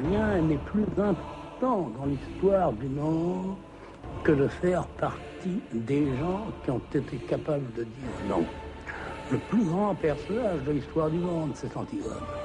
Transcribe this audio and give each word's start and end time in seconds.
rien 0.00 0.40
n'est 0.40 0.56
plus 0.58 0.86
important 0.98 1.90
dans 1.98 2.06
l'histoire 2.06 2.72
du 2.72 2.88
monde 2.88 3.56
que 4.22 4.32
de 4.32 4.48
faire 4.48 4.86
partie 4.86 5.60
des 5.72 6.16
gens 6.16 6.46
qui 6.64 6.70
ont 6.70 6.82
été 6.94 7.16
capables 7.18 7.72
de 7.74 7.84
dire 7.84 8.26
non. 8.26 8.44
Le 9.30 9.38
plus 9.38 9.64
grand 9.64 9.94
personnage 9.94 10.60
de 10.62 10.72
l'histoire 10.72 11.10
du 11.10 11.18
monde, 11.18 11.52
c'est 11.54 11.76
Antigone. 11.76 12.39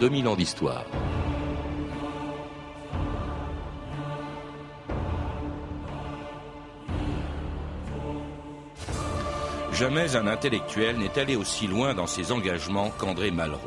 2000 0.00 0.28
ans 0.28 0.36
d'histoire. 0.36 0.84
Jamais 9.72 10.14
un 10.14 10.28
intellectuel 10.28 10.98
n'est 10.98 11.18
allé 11.18 11.34
aussi 11.34 11.66
loin 11.66 11.94
dans 11.94 12.06
ses 12.06 12.30
engagements 12.30 12.90
qu'André 12.90 13.32
Malraux. 13.32 13.58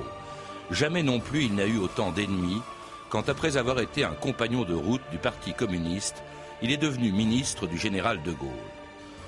Jamais 0.69 1.03
non 1.03 1.19
plus 1.19 1.45
il 1.45 1.55
n'a 1.55 1.65
eu 1.65 1.77
autant 1.77 2.11
d'ennemis 2.11 2.61
quand, 3.09 3.27
après 3.27 3.57
avoir 3.57 3.81
été 3.81 4.05
un 4.05 4.13
compagnon 4.13 4.63
de 4.63 4.73
route 4.73 5.01
du 5.11 5.17
Parti 5.17 5.53
communiste, 5.53 6.23
il 6.61 6.71
est 6.71 6.77
devenu 6.77 7.11
ministre 7.11 7.67
du 7.67 7.77
général 7.77 8.23
de 8.23 8.31
Gaulle. 8.31 8.49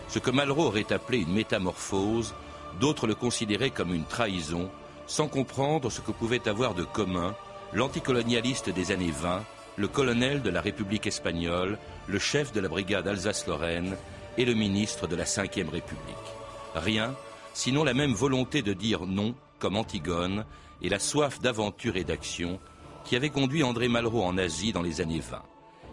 Ce 0.08 0.20
que 0.20 0.32
Malraux 0.32 0.68
aurait 0.68 0.94
appelé 0.94 1.20
une 1.20 1.34
métamorphose, 1.34 2.34
d'autres 2.80 3.08
le 3.08 3.16
considéraient 3.16 3.72
comme 3.72 3.94
une 3.94 4.06
trahison 4.06 4.70
sans 5.08 5.28
comprendre 5.28 5.92
ce 5.92 6.02
que 6.02 6.12
pouvait 6.12 6.48
avoir 6.48 6.74
de 6.74 6.84
commun 6.84 7.36
l'anticolonialiste 7.74 8.70
des 8.70 8.92
années 8.92 9.12
20, 9.12 9.44
le 9.78 9.88
colonel 9.88 10.42
de 10.42 10.50
la 10.50 10.62
République 10.62 11.08
espagnole, 11.08 11.78
le 12.08 12.20
chef 12.20 12.52
de 12.54 12.60
la 12.60 12.70
brigade 12.70 13.08
Alsace-Lorraine 13.08 13.96
et 14.38 14.46
le 14.46 14.54
ministre 14.54 15.08
de 15.08 15.16
la 15.16 15.24
Ve 15.24 15.70
République. 15.72 16.30
Rien, 16.76 17.16
sinon 17.54 17.84
la 17.84 17.94
même 17.94 18.14
volonté 18.14 18.62
de 18.62 18.74
dire 18.74 19.06
non, 19.06 19.36
comme 19.60 19.78
Antigone, 19.78 20.46
et 20.82 20.90
la 20.90 21.00
soif 21.00 21.40
d'aventure 21.40 21.96
et 21.96 22.04
d'action 22.04 22.60
qui 23.06 23.16
avait 23.16 23.30
conduit 23.30 23.64
André 23.64 23.88
Malraux 23.88 24.24
en 24.24 24.38
Asie 24.38 24.74
dans 24.74 24.82
les 24.82 25.02
années 25.02 25.20
20. 25.20 25.42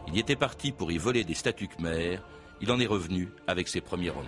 Il 0.09 0.17
y 0.17 0.21
était 0.21 0.37
parti 0.37 0.73
pour 0.73 0.91
y 0.91 0.99
voler 0.99 1.25
des 1.25 1.35
statues 1.35 1.69
khmères, 1.69 2.23
il 2.61 2.71
en 2.71 2.81
est 2.81 2.87
revenu 2.87 3.29
avec 3.47 3.69
ses 3.69 3.81
premiers 3.81 4.11
romans. 4.11 4.27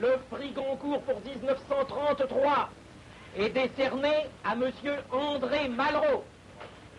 Le 0.00 0.18
prix 0.30 0.50
Goncourt 0.50 1.02
pour 1.02 1.20
1933 1.20 2.70
est 3.36 3.50
décerné 3.50 4.12
à 4.44 4.54
Monsieur 4.54 4.96
André 5.10 5.68
Malraux 5.68 6.24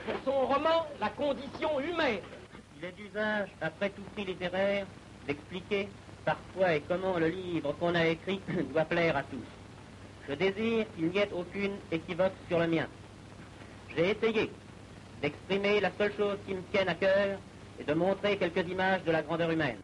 pour 0.05 0.15
son 0.23 0.45
roman 0.45 0.87
La 0.99 1.09
condition 1.09 1.79
humaine. 1.79 2.21
Il 2.77 2.85
est 2.85 2.91
d'usage, 2.91 3.49
après 3.61 3.89
tout 3.89 4.03
prix 4.13 4.25
littéraire, 4.25 4.85
d'expliquer 5.27 5.89
parfois 6.25 6.75
et 6.75 6.81
comment 6.81 7.17
le 7.17 7.27
livre 7.27 7.73
qu'on 7.73 7.95
a 7.95 8.05
écrit 8.05 8.39
doit 8.73 8.85
plaire 8.85 9.17
à 9.17 9.23
tous. 9.23 9.45
Je 10.27 10.33
désire 10.33 10.85
qu'il 10.95 11.09
n'y 11.09 11.17
ait 11.19 11.29
aucune 11.33 11.77
équivoque 11.91 12.33
sur 12.47 12.59
le 12.59 12.67
mien. 12.67 12.87
J'ai 13.95 14.11
essayé 14.11 14.51
d'exprimer 15.21 15.79
la 15.79 15.91
seule 15.97 16.13
chose 16.15 16.37
qui 16.47 16.53
me 16.53 16.61
tienne 16.71 16.89
à 16.89 16.95
cœur 16.95 17.37
et 17.79 17.83
de 17.83 17.93
montrer 17.93 18.37
quelques 18.37 18.67
images 18.69 19.03
de 19.03 19.11
la 19.11 19.21
grandeur 19.21 19.51
humaine. 19.51 19.77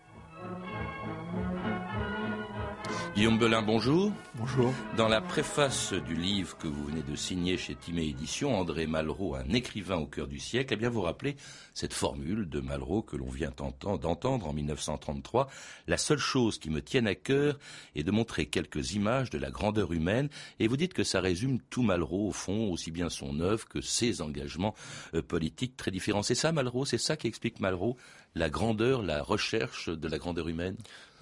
Guillaume 3.21 3.37
Belin, 3.37 3.61
bonjour. 3.61 4.11
Bonjour. 4.33 4.73
Dans 4.97 5.07
la 5.07 5.21
préface 5.21 5.93
du 5.93 6.15
livre 6.15 6.57
que 6.57 6.67
vous 6.67 6.85
venez 6.85 7.03
de 7.03 7.15
signer 7.15 7.55
chez 7.55 7.75
Timé 7.75 8.07
Édition, 8.07 8.57
André 8.57 8.87
Malraux, 8.87 9.35
un 9.35 9.47
écrivain 9.49 9.97
au 9.97 10.07
cœur 10.07 10.25
du 10.25 10.39
siècle, 10.39 10.73
eh 10.73 10.75
bien 10.75 10.89
vous 10.89 11.01
rappelez 11.01 11.35
cette 11.75 11.93
formule 11.93 12.49
de 12.49 12.59
Malraux 12.61 13.03
que 13.03 13.15
l'on 13.15 13.29
vient 13.29 13.53
d'entendre 13.55 14.47
en 14.47 14.53
1933. 14.53 15.51
La 15.85 15.97
seule 15.97 16.17
chose 16.17 16.57
qui 16.57 16.71
me 16.71 16.81
tienne 16.81 17.05
à 17.05 17.13
cœur 17.13 17.59
est 17.95 18.01
de 18.01 18.09
montrer 18.09 18.47
quelques 18.47 18.93
images 18.93 19.29
de 19.29 19.37
la 19.37 19.51
grandeur 19.51 19.93
humaine. 19.93 20.29
Et 20.59 20.67
vous 20.67 20.75
dites 20.75 20.95
que 20.95 21.03
ça 21.03 21.21
résume 21.21 21.59
tout 21.69 21.83
Malraux 21.83 22.29
au 22.29 22.31
fond, 22.31 22.71
aussi 22.71 22.89
bien 22.89 23.09
son 23.09 23.39
œuvre 23.39 23.67
que 23.67 23.81
ses 23.81 24.23
engagements 24.23 24.73
euh, 25.13 25.21
politiques 25.21 25.77
très 25.77 25.91
différents. 25.91 26.23
C'est 26.23 26.33
ça 26.33 26.51
Malraux, 26.51 26.85
c'est 26.85 26.97
ça 26.97 27.17
qui 27.17 27.27
explique 27.27 27.59
Malraux, 27.59 27.97
la 28.33 28.49
grandeur, 28.49 29.03
la 29.03 29.21
recherche 29.21 29.89
de 29.89 30.07
la 30.07 30.17
grandeur 30.17 30.47
humaine? 30.47 30.77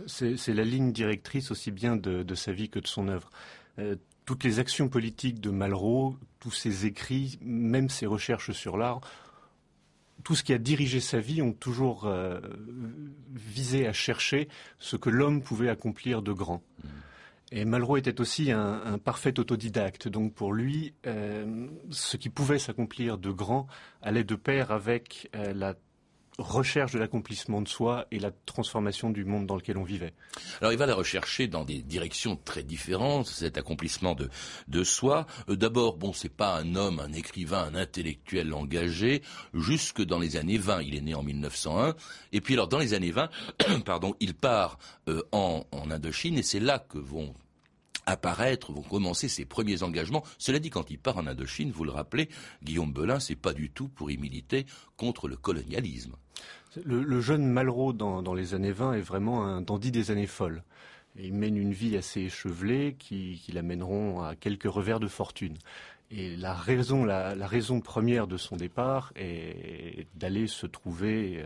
C'est 0.07 0.53
la 0.53 0.63
ligne 0.63 0.91
directrice 0.91 1.51
aussi 1.51 1.71
bien 1.71 1.95
de, 1.95 2.35
sa 2.35 2.51
vie 2.51 2.69
que 2.69 2.79
de 2.79 2.87
son 2.87 3.07
œuvre. 3.07 3.29
Euh, 3.79 3.95
toutes 4.25 4.43
les 4.43 4.59
actions 4.59 4.89
politiques 4.89 5.39
de 5.39 5.49
Malraux, 5.49 6.15
tous 6.39 6.51
ses 6.51 6.85
écrits, 6.85 7.39
même 7.41 7.89
ses 7.89 8.05
recherches 8.05 8.51
sur 8.51 8.77
l'art, 8.77 9.01
tout 10.23 10.35
ce 10.35 10.43
qui 10.43 10.53
a 10.53 10.57
dirigé 10.57 10.99
sa 10.99 11.19
vie 11.19 11.41
ont 11.41 11.53
toujours 11.53 12.05
euh, 12.05 12.39
visé 13.33 13.87
à 13.87 13.93
chercher 13.93 14.49
ce 14.77 14.97
que 14.97 15.09
l'homme 15.09 15.41
pouvait 15.41 15.69
accomplir 15.69 16.21
de 16.21 16.33
grand. 16.33 16.61
Et 17.51 17.65
Malraux 17.65 17.97
était 17.97 18.21
aussi 18.21 18.51
un, 18.51 18.99
parfait 18.99 19.39
autodidacte. 19.39 20.07
Donc 20.07 20.35
pour 20.35 20.53
lui, 20.53 20.93
euh, 21.07 21.67
ce 21.89 22.15
qui 22.17 22.29
pouvait 22.29 22.59
s'accomplir 22.59 23.17
de 23.17 23.31
grand 23.31 23.65
allait 24.03 24.23
de 24.23 24.35
pair 24.35 24.71
avec 24.71 25.31
la 25.33 25.73
recherche 26.39 26.93
de 26.93 26.99
l'accomplissement 26.99 27.61
de 27.61 27.67
soi 27.67 28.07
et 28.11 28.19
la 28.19 28.31
transformation 28.31 29.09
du 29.09 29.25
monde 29.25 29.45
dans 29.45 29.55
lequel 29.55 29.77
on 29.77 29.83
vivait. 29.83 30.13
Alors 30.61 30.71
il 30.71 30.77
va 30.77 30.85
la 30.85 30.95
rechercher 30.95 31.47
dans 31.47 31.65
des 31.65 31.81
directions 31.81 32.37
très 32.43 32.63
différentes, 32.63 33.27
cet 33.27 33.57
accomplissement 33.57 34.15
de, 34.15 34.29
de 34.67 34.83
soi. 34.83 35.27
Euh, 35.49 35.55
d'abord, 35.55 35.97
bon, 35.97 36.13
c'est 36.13 36.33
pas 36.33 36.55
un 36.55 36.75
homme, 36.75 36.99
un 36.99 37.13
écrivain, 37.13 37.63
un 37.63 37.75
intellectuel 37.75 38.53
engagé, 38.53 39.21
jusque 39.53 40.01
dans 40.01 40.19
les 40.19 40.37
années 40.37 40.57
20. 40.57 40.81
Il 40.81 40.95
est 40.95 41.01
né 41.01 41.13
en 41.13 41.23
1901. 41.23 41.95
Et 42.31 42.41
puis 42.41 42.53
alors, 42.53 42.67
dans 42.67 42.79
les 42.79 42.93
années 42.93 43.11
20, 43.11 43.29
pardon, 43.85 44.15
il 44.19 44.33
part 44.33 44.79
euh, 45.07 45.21
en, 45.31 45.65
en 45.71 45.91
Indochine 45.91 46.37
et 46.37 46.43
c'est 46.43 46.59
là 46.59 46.79
que 46.79 46.97
vont 46.97 47.33
apparaître, 48.09 48.71
vont 48.71 48.81
commencer 48.81 49.27
ses 49.27 49.45
premiers 49.45 49.83
engagements. 49.83 50.23
Cela 50.37 50.59
dit, 50.59 50.69
quand 50.69 50.89
il 50.89 50.97
part 50.97 51.17
en 51.17 51.27
Indochine, 51.27 51.71
vous 51.71 51.83
le 51.83 51.91
rappelez, 51.91 52.29
Guillaume 52.63 52.91
Belin, 52.91 53.19
c'est 53.19 53.35
pas 53.35 53.53
du 53.53 53.69
tout 53.69 53.87
pour 53.87 54.11
y 54.11 54.17
militer 54.17 54.65
contre 54.97 55.27
le 55.27 55.37
colonialisme. 55.37 56.15
Le, 56.85 57.19
jeune 57.19 57.47
Malraux 57.47 57.93
dans, 57.93 58.33
les 58.33 58.53
années 58.53 58.71
20 58.71 58.93
est 58.93 59.01
vraiment 59.01 59.43
un 59.45 59.61
dandy 59.61 59.91
des 59.91 60.11
années 60.11 60.27
folles. 60.27 60.63
il 61.15 61.33
mène 61.33 61.57
une 61.57 61.73
vie 61.73 61.97
assez 61.97 62.21
échevelée 62.21 62.95
qui, 62.99 63.41
l'amèneront 63.51 64.21
à 64.21 64.35
quelques 64.35 64.69
revers 64.69 64.99
de 64.99 65.07
fortune. 65.07 65.57
Et 66.11 66.35
la 66.35 66.53
raison, 66.53 67.05
la, 67.05 67.33
raison 67.47 67.81
première 67.81 68.27
de 68.27 68.37
son 68.37 68.55
départ 68.55 69.11
est 69.15 70.07
d'aller 70.15 70.47
se 70.47 70.67
trouver 70.67 71.45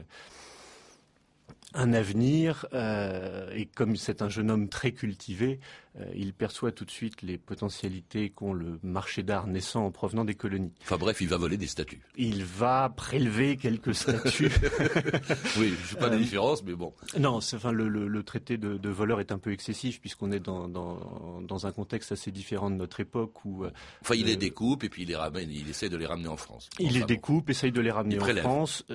un 1.73 1.93
avenir 1.93 2.65
euh, 2.73 3.51
et 3.55 3.65
comme 3.65 3.95
c'est 3.95 4.21
un 4.21 4.29
jeune 4.29 4.51
homme 4.51 4.69
très 4.69 4.91
cultivé, 4.91 5.59
euh, 5.99 6.05
il 6.15 6.33
perçoit 6.33 6.71
tout 6.71 6.85
de 6.85 6.91
suite 6.91 7.21
les 7.21 7.37
potentialités 7.37 8.29
qu'ont 8.29 8.53
le 8.53 8.79
marché 8.83 9.23
d'art 9.23 9.47
naissant 9.47 9.85
en 9.85 9.91
provenant 9.91 10.25
des 10.25 10.35
colonies. 10.35 10.73
Enfin 10.81 10.97
bref, 10.97 11.21
il 11.21 11.27
va 11.27 11.37
voler 11.37 11.57
des 11.57 11.67
statues. 11.67 12.01
Il 12.17 12.43
va 12.45 12.89
prélever 12.89 13.57
quelques 13.57 13.95
statues. 13.95 14.51
oui, 15.57 15.73
je 15.85 15.95
ne 15.95 15.99
pas 15.99 16.09
la 16.09 16.15
euh, 16.15 16.19
différence, 16.19 16.63
mais 16.63 16.73
bon. 16.73 16.93
Non, 17.17 17.37
enfin 17.37 17.71
le, 17.71 18.23
traité 18.23 18.57
de, 18.57 18.89
voleur 18.89 19.19
est 19.19 19.31
un 19.31 19.39
peu 19.39 19.51
excessif 19.51 19.99
puisqu'on 19.99 20.31
est 20.31 20.39
dans, 20.39 20.67
dans, 20.67 21.65
un 21.65 21.71
contexte 21.71 22.11
assez 22.11 22.31
différent 22.31 22.69
de 22.69 22.75
notre 22.75 22.99
époque 22.99 23.45
où. 23.45 23.65
Enfin, 24.01 24.15
il 24.15 24.25
les 24.25 24.35
découpe 24.35 24.83
et 24.83 24.89
puis 24.89 25.03
il 25.03 25.09
les 25.09 25.15
ramène, 25.15 25.49
il 25.51 25.69
essaie 25.69 25.89
de 25.89 25.97
les 25.97 26.05
ramener 26.05 26.27
en 26.27 26.37
France. 26.37 26.69
il 26.79 26.93
les 26.93 27.03
découpe, 27.03 27.49
essaye 27.49 27.71
de 27.71 27.81
les 27.81 27.91
ramener 27.91 28.19
en 28.19 28.35
France. 28.35 28.85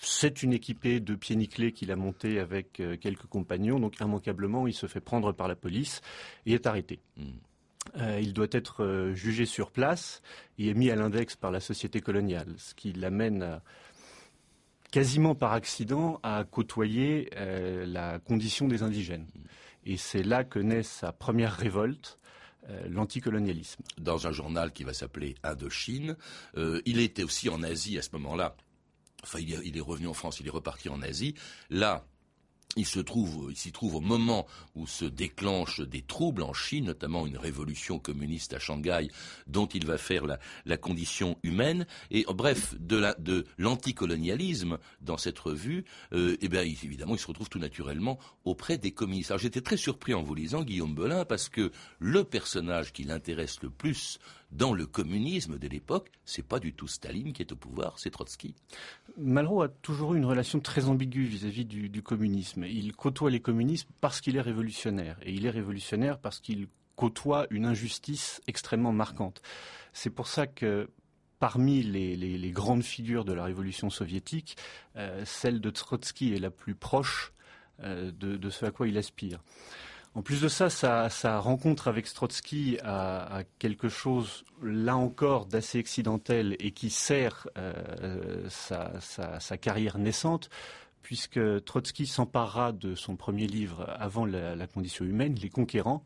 C'est 0.00 0.42
une 0.42 0.52
équipée 0.52 1.00
de 1.00 1.14
pieds 1.14 1.36
nickelés 1.36 1.72
qu'il 1.72 1.90
a 1.90 1.96
monté 1.96 2.38
avec 2.38 2.80
euh, 2.80 2.96
quelques 2.96 3.26
compagnons. 3.26 3.80
Donc 3.80 3.98
immanquablement, 4.00 4.66
il 4.66 4.74
se 4.74 4.86
fait 4.86 5.00
prendre 5.00 5.32
par 5.32 5.48
la 5.48 5.56
police 5.56 6.00
et 6.46 6.52
est 6.52 6.66
arrêté. 6.66 7.00
Hmm. 7.16 7.30
Euh, 7.96 8.20
il 8.20 8.32
doit 8.32 8.46
être 8.52 8.84
euh, 8.84 9.14
jugé 9.14 9.44
sur 9.44 9.70
place 9.70 10.22
et 10.58 10.68
est 10.68 10.74
mis 10.74 10.90
à 10.90 10.96
l'index 10.96 11.36
par 11.36 11.50
la 11.50 11.60
société 11.60 12.00
coloniale, 12.00 12.54
ce 12.58 12.74
qui 12.74 12.92
l'amène 12.92 13.60
quasiment 14.92 15.34
par 15.34 15.52
accident 15.52 16.20
à 16.22 16.44
côtoyer 16.44 17.30
la 17.34 18.18
condition 18.20 18.68
des 18.68 18.82
indigènes. 18.82 19.26
Hmm. 19.34 19.42
Et 19.84 19.96
c'est 19.96 20.22
là 20.22 20.44
que 20.44 20.58
naît 20.58 20.82
sa 20.82 21.12
première 21.12 21.52
révolte. 21.52 22.18
l'anticolonialisme. 22.88 23.82
Dans 23.96 24.26
un 24.26 24.32
journal 24.32 24.72
qui 24.72 24.84
va 24.84 24.92
s'appeler 24.92 25.34
Indochine, 25.42 26.16
il 26.56 27.00
était 27.00 27.22
aussi 27.22 27.48
en 27.48 27.62
Asie 27.62 27.98
à 27.98 28.02
ce 28.02 28.10
moment-là 28.12 28.54
Enfin, 29.24 29.40
il 29.40 29.76
est, 29.76 29.80
revenu 29.80 30.06
en 30.06 30.14
France, 30.14 30.40
il 30.40 30.46
est 30.46 30.50
reparti 30.50 30.88
en 30.88 31.02
Asie. 31.02 31.34
Là, 31.70 32.04
il 32.76 32.86
se 32.86 33.00
trouve, 33.00 33.48
il 33.50 33.56
s'y 33.56 33.72
trouve 33.72 33.96
au 33.96 34.00
moment 34.00 34.46
où 34.76 34.86
se 34.86 35.04
déclenchent 35.04 35.80
des 35.80 36.02
troubles 36.02 36.42
en 36.42 36.52
Chine, 36.52 36.84
notamment 36.84 37.26
une 37.26 37.36
révolution 37.36 37.98
communiste 37.98 38.54
à 38.54 38.58
Shanghai, 38.58 39.08
dont 39.46 39.66
il 39.66 39.86
va 39.86 39.98
faire 39.98 40.24
la, 40.26 40.76
condition 40.76 41.36
humaine. 41.42 41.86
Et 42.10 42.24
bref, 42.28 42.76
de 42.78 43.44
l'anticolonialisme 43.56 44.78
dans 45.00 45.16
cette 45.16 45.38
revue, 45.38 45.84
euh, 46.12 46.36
eh 46.40 46.48
bien 46.48 46.62
évidemment, 46.62 47.14
il 47.14 47.18
se 47.18 47.26
retrouve 47.26 47.48
tout 47.48 47.58
naturellement 47.58 48.18
auprès 48.44 48.78
des 48.78 48.92
communistes. 48.92 49.32
Alors 49.32 49.40
j'étais 49.40 49.62
très 49.62 49.76
surpris 49.76 50.14
en 50.14 50.22
vous 50.22 50.34
lisant 50.34 50.62
Guillaume 50.62 50.94
Belin 50.94 51.24
parce 51.24 51.48
que 51.48 51.72
le 51.98 52.22
personnage 52.22 52.92
qui 52.92 53.02
l'intéresse 53.02 53.60
le 53.62 53.70
plus 53.70 54.20
dans 54.50 54.72
le 54.72 54.86
communisme 54.86 55.58
de 55.58 55.68
l'époque, 55.68 56.10
c'est 56.24 56.46
pas 56.46 56.58
du 56.58 56.72
tout 56.72 56.88
Staline 56.88 57.32
qui 57.32 57.42
est 57.42 57.52
au 57.52 57.56
pouvoir, 57.56 57.98
c'est 57.98 58.10
Trotsky. 58.10 58.54
Malraux 59.18 59.62
a 59.62 59.68
toujours 59.68 60.14
eu 60.14 60.18
une 60.18 60.24
relation 60.24 60.60
très 60.60 60.86
ambiguë 60.86 61.26
vis-à-vis 61.26 61.64
du, 61.64 62.02
communisme. 62.02 62.64
Il 62.64 62.94
côtoie 62.94 63.30
les 63.30 63.40
communistes 63.40 63.88
parce 64.00 64.20
qu'il 64.20 64.36
est 64.36 64.40
révolutionnaire. 64.40 65.18
Et 65.22 65.32
il 65.32 65.44
est 65.44 65.50
révolutionnaire 65.50 66.18
parce 66.18 66.40
qu'il 66.40 66.68
côtoie 66.96 67.46
une 67.50 67.66
injustice 67.66 68.40
extrêmement 68.46 68.92
marquante. 68.92 69.42
C'est 69.92 70.10
pour 70.10 70.28
ça 70.28 70.46
que 70.46 70.88
parmi 71.38 71.82
les, 71.82 72.50
grandes 72.50 72.82
figures 72.82 73.24
de 73.24 73.32
la 73.32 73.44
révolution 73.44 73.90
soviétique, 73.90 74.56
euh, 74.96 75.24
celle 75.24 75.60
de 75.60 75.70
Trotsky 75.70 76.34
est 76.34 76.40
la 76.40 76.50
plus 76.50 76.74
proche 76.74 77.32
euh, 77.80 78.10
de, 78.10 78.50
ce 78.50 78.66
à 78.66 78.70
quoi 78.70 78.88
il 78.88 78.98
aspire. 78.98 79.40
En 80.18 80.22
plus 80.22 80.40
de 80.40 80.48
ça, 80.48 80.68
sa, 80.68 81.38
rencontre 81.38 81.86
avec 81.86 82.08
Strotsky 82.08 82.78
a, 82.82 83.44
quelque 83.60 83.88
chose, 83.88 84.44
là 84.60 84.96
encore, 84.96 85.46
d'assez 85.46 85.78
accidentel 85.78 86.56
et 86.58 86.72
qui 86.72 86.90
sert 86.90 87.46
euh, 87.56 88.48
sa, 88.48 89.56
carrière 89.58 89.96
naissante, 89.96 90.50
puisque 91.02 91.38
Trotsky 91.64 92.08
s'emparera 92.08 92.72
de 92.72 92.96
son 92.96 93.14
premier 93.14 93.46
livre 93.46 93.94
avant 93.96 94.26
la, 94.26 94.66
condition 94.66 95.04
humaine, 95.04 95.36
Les 95.40 95.50
Conquérants, 95.50 96.04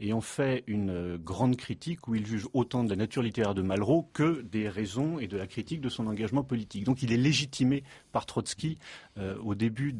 et 0.00 0.12
en 0.12 0.20
fait 0.20 0.64
une 0.66 1.16
grande 1.16 1.56
critique 1.56 2.08
où 2.08 2.14
il 2.14 2.26
juge 2.26 2.46
autant 2.52 2.84
de 2.84 2.90
la 2.90 2.96
nature 2.96 3.22
littéraire 3.22 3.54
de 3.54 3.62
Malraux 3.62 4.08
que 4.12 4.42
des 4.42 4.68
raisons 4.68 5.18
et 5.18 5.26
de 5.26 5.36
la 5.36 5.46
critique 5.46 5.80
de 5.80 5.88
son 5.88 6.06
engagement 6.06 6.42
politique. 6.42 6.84
Donc 6.84 7.02
il 7.02 7.12
est 7.12 7.16
légitimé 7.16 7.84
par 8.12 8.26
Trotsky 8.26 8.78
euh, 9.18 9.36
au 9.42 9.54
début 9.54 9.92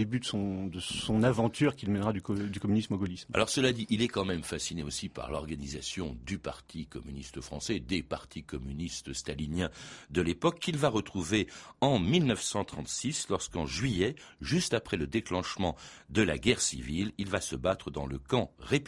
début 0.00 0.20
de 0.20 0.80
son, 0.80 1.22
aventure 1.22 1.76
qu'il 1.76 1.90
mènera 1.90 2.12
du, 2.12 2.22
communisme 2.22 2.94
au 2.94 2.96
gaullisme. 2.96 3.28
Alors 3.34 3.50
cela 3.50 3.72
dit, 3.72 3.86
il 3.90 4.02
est 4.02 4.08
quand 4.08 4.24
même 4.24 4.42
fasciné 4.42 4.82
aussi 4.82 5.08
par 5.08 5.30
l'organisation 5.30 6.16
du 6.24 6.38
Parti 6.38 6.86
communiste 6.86 7.40
français, 7.40 7.80
des 7.80 8.02
partis 8.02 8.42
communistes 8.42 9.12
staliniens 9.12 9.70
de 10.10 10.22
l'époque 10.22 10.58
qu'il 10.58 10.78
va 10.78 10.88
retrouver 10.88 11.48
en 11.80 11.98
1936 11.98 13.28
lorsqu'en 13.28 13.66
juillet, 13.66 14.14
juste 14.40 14.74
après 14.74 14.96
le 14.96 15.06
déclenchement 15.06 15.76
de 16.08 16.22
la 16.22 16.38
guerre 16.38 16.60
civile, 16.60 17.12
il 17.18 17.28
va 17.28 17.40
se 17.40 17.56
battre 17.56 17.90
dans 17.90 18.06
le 18.06 18.18
camp 18.18 18.52
républicain, 18.58 18.79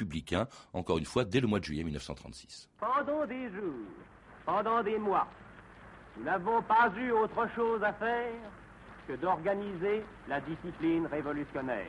encore 0.73 0.99
une 0.99 1.05
fois, 1.05 1.25
dès 1.25 1.41
le 1.41 1.47
mois 1.47 1.59
de 1.59 1.65
juillet 1.65 1.85
1936. 1.85 2.69
Pendant 2.81 3.27
des 3.27 3.50
jours, 3.50 3.87
pendant 4.44 4.83
des 4.83 4.99
mois, 4.99 5.27
nous 6.17 6.25
n'avons 6.25 6.62
pas 6.62 6.91
eu 6.97 7.11
autre 7.11 7.49
chose 7.55 7.83
à 7.83 7.93
faire 7.93 8.33
que 9.09 9.15
d'organiser 9.15 10.05
la 10.29 10.41
discipline 10.41 11.06
révolutionnaire. 11.06 11.87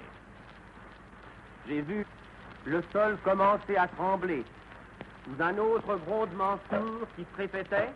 J'ai 1.68 1.82
vu 1.82 2.06
le 2.66 2.84
sol 2.92 3.18
commencer 3.24 3.76
à 3.76 3.88
trembler 3.88 4.44
sous 5.26 5.42
un 5.42 5.58
autre 5.58 5.98
grondement 6.06 6.60
sourd 6.70 7.08
qui 7.16 7.24
se 7.24 7.38
répétait 7.38 7.90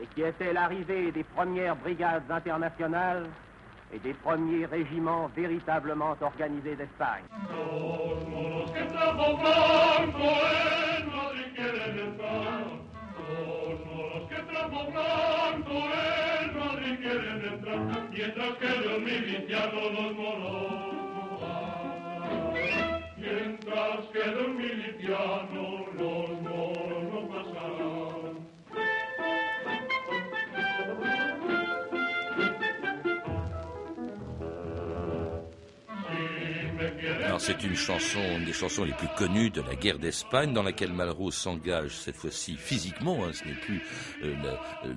et 0.00 0.06
qui 0.14 0.22
était 0.22 0.52
l'arrivée 0.52 1.12
des 1.12 1.24
premières 1.24 1.76
brigades 1.76 2.30
internationales 2.30 3.26
et 3.92 3.98
des 3.98 4.14
premiers 4.14 4.66
régiments 4.66 5.30
véritablement 5.34 6.14
organisés 6.20 6.76
d'Espagne. 6.76 7.24
C'est 37.48 37.64
une 37.64 37.76
chanson, 37.76 38.18
une 38.36 38.44
des 38.44 38.52
chansons 38.52 38.84
les 38.84 38.92
plus 38.92 39.08
connues 39.16 39.48
de 39.48 39.62
la 39.62 39.74
guerre 39.74 39.98
d'Espagne, 39.98 40.52
dans 40.52 40.62
laquelle 40.62 40.92
Malraux 40.92 41.30
s'engage 41.30 41.96
cette 41.96 42.16
fois-ci 42.16 42.56
physiquement. 42.56 43.24
Hein, 43.24 43.30
ce 43.32 43.48
n'est 43.48 43.54
plus 43.54 43.80
euh, 44.22 44.34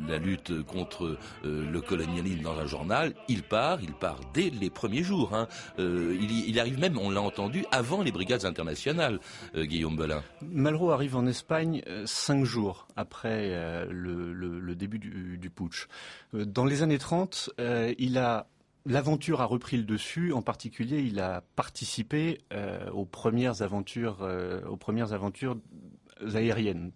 la, 0.06 0.18
lutte 0.18 0.62
contre 0.64 1.18
euh, 1.46 1.72
le 1.72 1.80
colonialisme 1.80 2.42
dans 2.42 2.60
un 2.60 2.66
journal. 2.66 3.14
Il 3.30 3.44
part, 3.44 3.82
il 3.82 3.94
part 3.94 4.20
dès 4.34 4.50
les 4.50 4.70
premiers 4.70 5.02
jours. 5.02 5.34
Hein. 5.34 5.48
Euh, 5.80 6.18
il, 6.20 6.60
arrive 6.60 6.78
même, 6.78 6.98
on 6.98 7.10
l'a 7.10 7.22
entendu, 7.22 7.64
avant 7.72 8.02
les 8.02 8.12
brigades 8.12 8.44
internationales. 8.44 9.22
Guillaume 9.56 9.96
Belin. 9.96 10.22
Malraux 10.42 10.92
arrive 10.92 11.16
en 11.16 11.28
Espagne 11.28 11.82
cinq 12.04 12.44
jours 12.44 12.86
après 12.98 13.48
le, 13.90 14.76
début 14.76 15.00
du 15.00 15.50
putsch. 15.50 15.88
Dans 16.34 16.66
les 16.66 16.84
années 16.84 16.98
30, 16.98 17.52
il 17.98 18.18
a 18.18 18.48
L'aventure 18.86 19.42
a 19.42 19.46
repris 19.46 19.78
le 19.78 19.84
dessus. 19.84 20.34
En 20.34 20.42
particulier, 20.42 21.02
il 21.02 21.20
a 21.20 21.44
participé 21.56 22.40
euh, 22.52 22.90
aux 22.92 23.06
premières 23.06 23.62
aventures, 23.62 24.18
euh, 24.22 24.66
aux 24.66 24.78
premières 24.78 25.14
aventures 25.14 25.58
aériennes. 26.34 26.92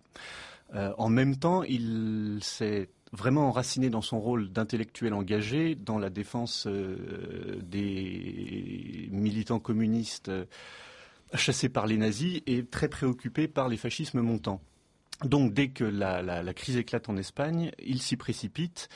Euh, 0.73 0.93
en 0.97 1.09
même 1.09 1.35
temps, 1.35 1.61
il 1.61 2.39
s'est 2.41 2.89
vraiment 3.11 3.47
enraciné 3.47 3.91
dans 3.91 4.01
son 4.01 4.19
rôle 4.19 4.51
d'intellectuel 4.51 5.13
engagé 5.13 5.75
dans 5.75 5.99
la 5.99 6.09
défense 6.09 6.67
des 6.67 9.07
militants 9.11 9.59
communistes 9.59 10.31
chassés 11.33 11.69
par 11.69 11.85
les 11.85 11.97
nazis 11.97 12.41
et 12.47 12.65
très 12.65 12.89
préoccupé 12.89 13.47
par 13.47 13.69
les 13.69 13.77
fascismes 13.77 14.21
montants. 14.21 14.59
Donc, 15.23 15.53
dès 15.53 15.69
que 15.69 15.85
la 15.85 16.53
crise 16.53 16.77
éclate 16.77 17.07
en 17.07 17.15
Espagne, 17.15 17.71
il 17.79 18.01
s'y 18.01 18.17
précipite 18.17 18.89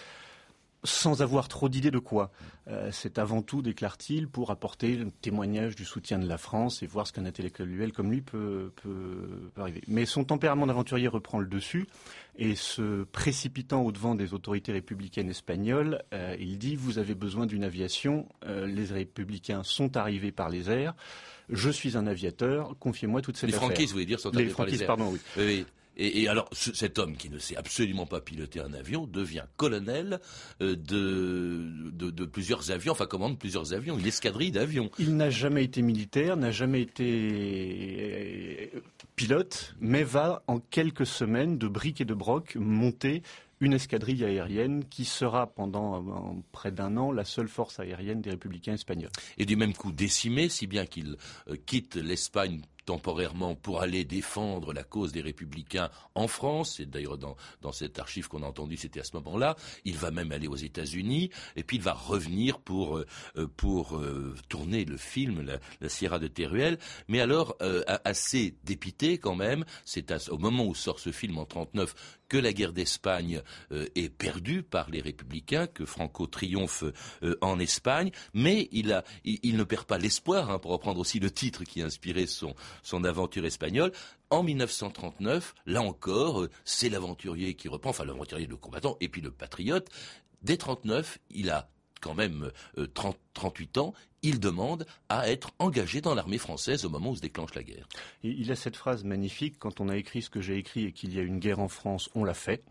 sans 0.83 1.21
avoir 1.21 1.47
trop 1.47 1.69
d'idées 1.69 1.91
de 1.91 1.99
quoi. 1.99 2.31
Euh, 2.67 2.89
c'est 2.91 3.17
avant 3.17 3.41
tout, 3.41 3.61
déclare-t-il, 3.61 4.27
pour 4.27 4.51
apporter 4.51 4.99
un 4.99 5.09
témoignage 5.21 5.75
du 5.75 5.85
soutien 5.85 6.19
de 6.19 6.27
la 6.27 6.37
France 6.37 6.83
et 6.83 6.87
voir 6.87 7.07
ce 7.07 7.13
qu'un 7.13 7.25
intellectuel 7.25 7.91
comme 7.91 8.11
lui 8.11 8.21
peut, 8.21 8.71
arriver. 9.57 9.81
Mais 9.87 10.05
son 10.05 10.23
tempérament 10.23 10.67
d'aventurier 10.67 11.07
reprend 11.07 11.39
le 11.39 11.47
dessus 11.47 11.87
et 12.37 12.55
se 12.55 13.03
précipitant 13.03 13.81
au-devant 13.81 14.15
des 14.15 14.33
autorités 14.33 14.71
républicaines 14.71 15.29
espagnoles, 15.29 16.01
euh, 16.13 16.35
il 16.39 16.57
dit 16.57 16.75
Vous 16.75 16.97
avez 16.97 17.15
besoin 17.15 17.45
d'une 17.45 17.63
aviation, 17.63 18.27
euh, 18.45 18.65
les 18.65 18.85
républicains 18.85 19.63
sont 19.63 19.97
arrivés 19.97 20.31
par 20.31 20.49
les 20.49 20.69
airs, 20.69 20.93
je 21.49 21.69
suis 21.69 21.97
un 21.97 22.07
aviateur, 22.07 22.75
confiez-moi 22.79 23.21
toutes 23.21 23.37
ces 23.37 23.47
les 23.47 23.53
affaires. 23.53 23.67
Les 23.67 23.73
franquistes, 23.73 23.91
vous 23.91 23.95
voulez 23.95 24.05
dire, 24.05 24.19
sont 24.19 24.33
arrivés 24.33 24.53
par 24.53 24.65
les 24.65 24.81
airs. 24.81 24.87
pardon, 24.87 25.09
oui. 25.11 25.19
oui. 25.37 25.65
Et, 26.01 26.29
alors, 26.29 26.49
cet 26.53 26.97
homme 26.97 27.17
qui 27.17 27.29
ne 27.29 27.39
sait 27.39 27.57
absolument 27.57 28.05
pas 28.05 28.21
piloter 28.21 28.61
un 28.61 28.71
avion 28.73 29.05
devient 29.05 29.43
colonel 29.57 30.21
euh, 30.61 30.77
de, 30.77 31.91
de, 31.91 32.25
plusieurs 32.25 32.71
avions, 32.71 32.93
enfin 32.93 33.05
commande 33.05 33.37
plusieurs 33.37 33.73
avions, 33.73 33.99
une 33.99 34.07
escadrille 34.07 34.51
d'avions. 34.51 34.89
Il 34.97 35.17
n'a 35.17 35.29
jamais 35.29 35.65
été 35.65 35.81
militaire, 35.81 36.37
n'a 36.37 36.51
jamais 36.51 36.81
été 36.81 38.69
euh, 38.73 38.79
pilote, 39.17 39.75
mais 39.81 40.03
va 40.03 40.41
en 40.47 40.59
quelques 40.59 41.05
semaines 41.05 41.57
de 41.57 41.67
briques 41.67 41.99
et 41.99 42.05
de 42.05 42.13
broc 42.13 42.55
monter 42.55 43.21
une 43.59 43.73
escadrille 43.73 44.23
aérienne 44.23 44.85
qui 44.85 45.03
sera 45.03 45.47
pendant 45.47 45.97
euh, 45.97 46.41
près 46.53 46.71
d'un 46.71 46.95
an 46.95 47.11
la 47.11 47.25
seule 47.25 47.49
force 47.49 47.77
aérienne 47.81 48.21
des 48.21 48.29
républicains 48.29 48.75
espagnols. 48.75 49.11
Et 49.37 49.45
du 49.45 49.57
même 49.57 49.73
coup 49.73 49.91
décimé, 49.91 50.47
si 50.47 50.65
bien 50.65 50.85
qu'il 50.85 51.17
quitte 51.65 51.97
l'Espagne 51.97 52.61
temporairement 52.89 53.53
pour 53.53 53.83
aller 53.83 54.03
défendre 54.03 54.73
la 54.73 54.83
cause 54.83 55.11
des 55.11 55.21
républicains 55.21 55.91
en 56.15 56.27
France. 56.27 56.79
Et 56.79 56.87
d'ailleurs, 56.87 57.19
dans, 57.19 57.37
dans 57.61 57.71
cette 57.71 57.99
archive 57.99 58.27
qu'on 58.27 58.41
a 58.41 58.47
entendue, 58.47 58.77
c'était 58.77 59.01
à 59.01 59.03
ce 59.03 59.15
moment-là. 59.17 59.55
Il 59.85 59.95
va 59.95 60.09
même 60.09 60.31
aller 60.31 60.47
aux 60.47 60.55
États-Unis 60.55 61.29
et 61.55 61.61
puis 61.61 61.77
il 61.77 61.83
va 61.83 61.93
revenir 61.93 62.57
pour, 62.57 62.97
euh, 62.97 63.05
pour 63.57 63.95
euh, 63.95 64.33
tourner 64.49 64.85
le 64.85 64.97
film 64.97 65.45
la, 65.81 65.87
Sierra 65.87 66.17
de 66.17 66.27
Teruel. 66.27 66.79
Mais 67.07 67.21
alors, 67.21 67.55
euh, 67.61 67.83
assez 68.05 68.55
dépité 68.63 69.19
quand 69.19 69.35
même, 69.35 69.65
c'est 69.85 70.11
au 70.31 70.39
moment 70.39 70.65
où 70.65 70.73
sort 70.73 70.99
ce 70.99 71.11
film 71.11 71.37
en 71.37 71.45
39 71.45 71.93
que 72.29 72.37
la 72.37 72.53
guerre 72.53 72.73
d'Espagne 72.73 73.41
est 73.71 74.09
perdue 74.09 74.63
par 74.63 74.89
les 74.89 75.01
républicains, 75.01 75.67
que 75.67 75.85
Franco 75.85 76.27
triomphe 76.27 76.83
en 77.41 77.59
Espagne, 77.59 78.11
mais 78.33 78.69
il, 78.71 78.93
a, 78.93 79.03
il, 79.23 79.57
ne 79.57 79.63
perd 79.63 79.85
pas 79.85 79.97
l'espoir, 79.97 80.49
hein, 80.49 80.59
pour 80.59 80.71
reprendre 80.71 80.99
aussi 80.99 81.19
le 81.19 81.31
titre 81.31 81.63
qui 81.63 81.81
a 81.81 81.85
inspiré 81.85 82.27
son, 82.27 82.55
son 82.83 83.03
aventure 83.03 83.45
espagnole. 83.45 83.91
En 84.29 84.43
1939, 84.43 85.55
là 85.65 85.81
encore, 85.81 86.41
euh, 86.41 86.49
c'est 86.63 86.89
l'aventurier 86.89 87.55
qui 87.55 87.67
reprend, 87.67 87.89
enfin 87.89 88.05
l'aventurier, 88.05 88.45
le 88.45 88.57
combattant, 88.57 88.97
et 89.01 89.09
puis 89.09 89.21
le 89.21 89.31
patriote. 89.31 89.89
Dès 90.43 90.57
39, 90.57 91.17
il 91.31 91.49
a 91.49 91.69
quand 91.99 92.13
même 92.13 92.51
30, 92.93 93.17
38 93.33 93.77
ans, 93.77 93.93
il 94.21 94.39
demande 94.39 94.85
à 95.07 95.29
être 95.29 95.51
engagé 95.59 96.01
dans 96.01 96.15
l'armée 96.15 96.37
française 96.37 96.85
au 96.85 96.89
moment 96.89 97.11
où 97.11 97.15
se 97.15 97.21
déclenche 97.21 97.55
la 97.55 97.63
guerre. 97.63 97.87
il 98.23 98.51
a 98.51 98.55
cette 98.55 98.75
phrase 98.75 99.03
magnifique, 99.03 99.55
quand 99.59 99.79
on 99.79 99.89
a 99.89 99.97
écrit 99.97 100.21
ce 100.21 100.29
que 100.29 100.41
j'ai 100.41 100.57
écrit 100.57 100.85
et 100.85 100.91
qu'il 100.91 101.13
y 101.13 101.19
a 101.19 101.23
une 101.23 101.39
guerre 101.39 101.59
en 101.59 101.69
France, 101.69 102.09
on 102.15 102.23
l'a 102.23 102.33
fait. 102.33 102.63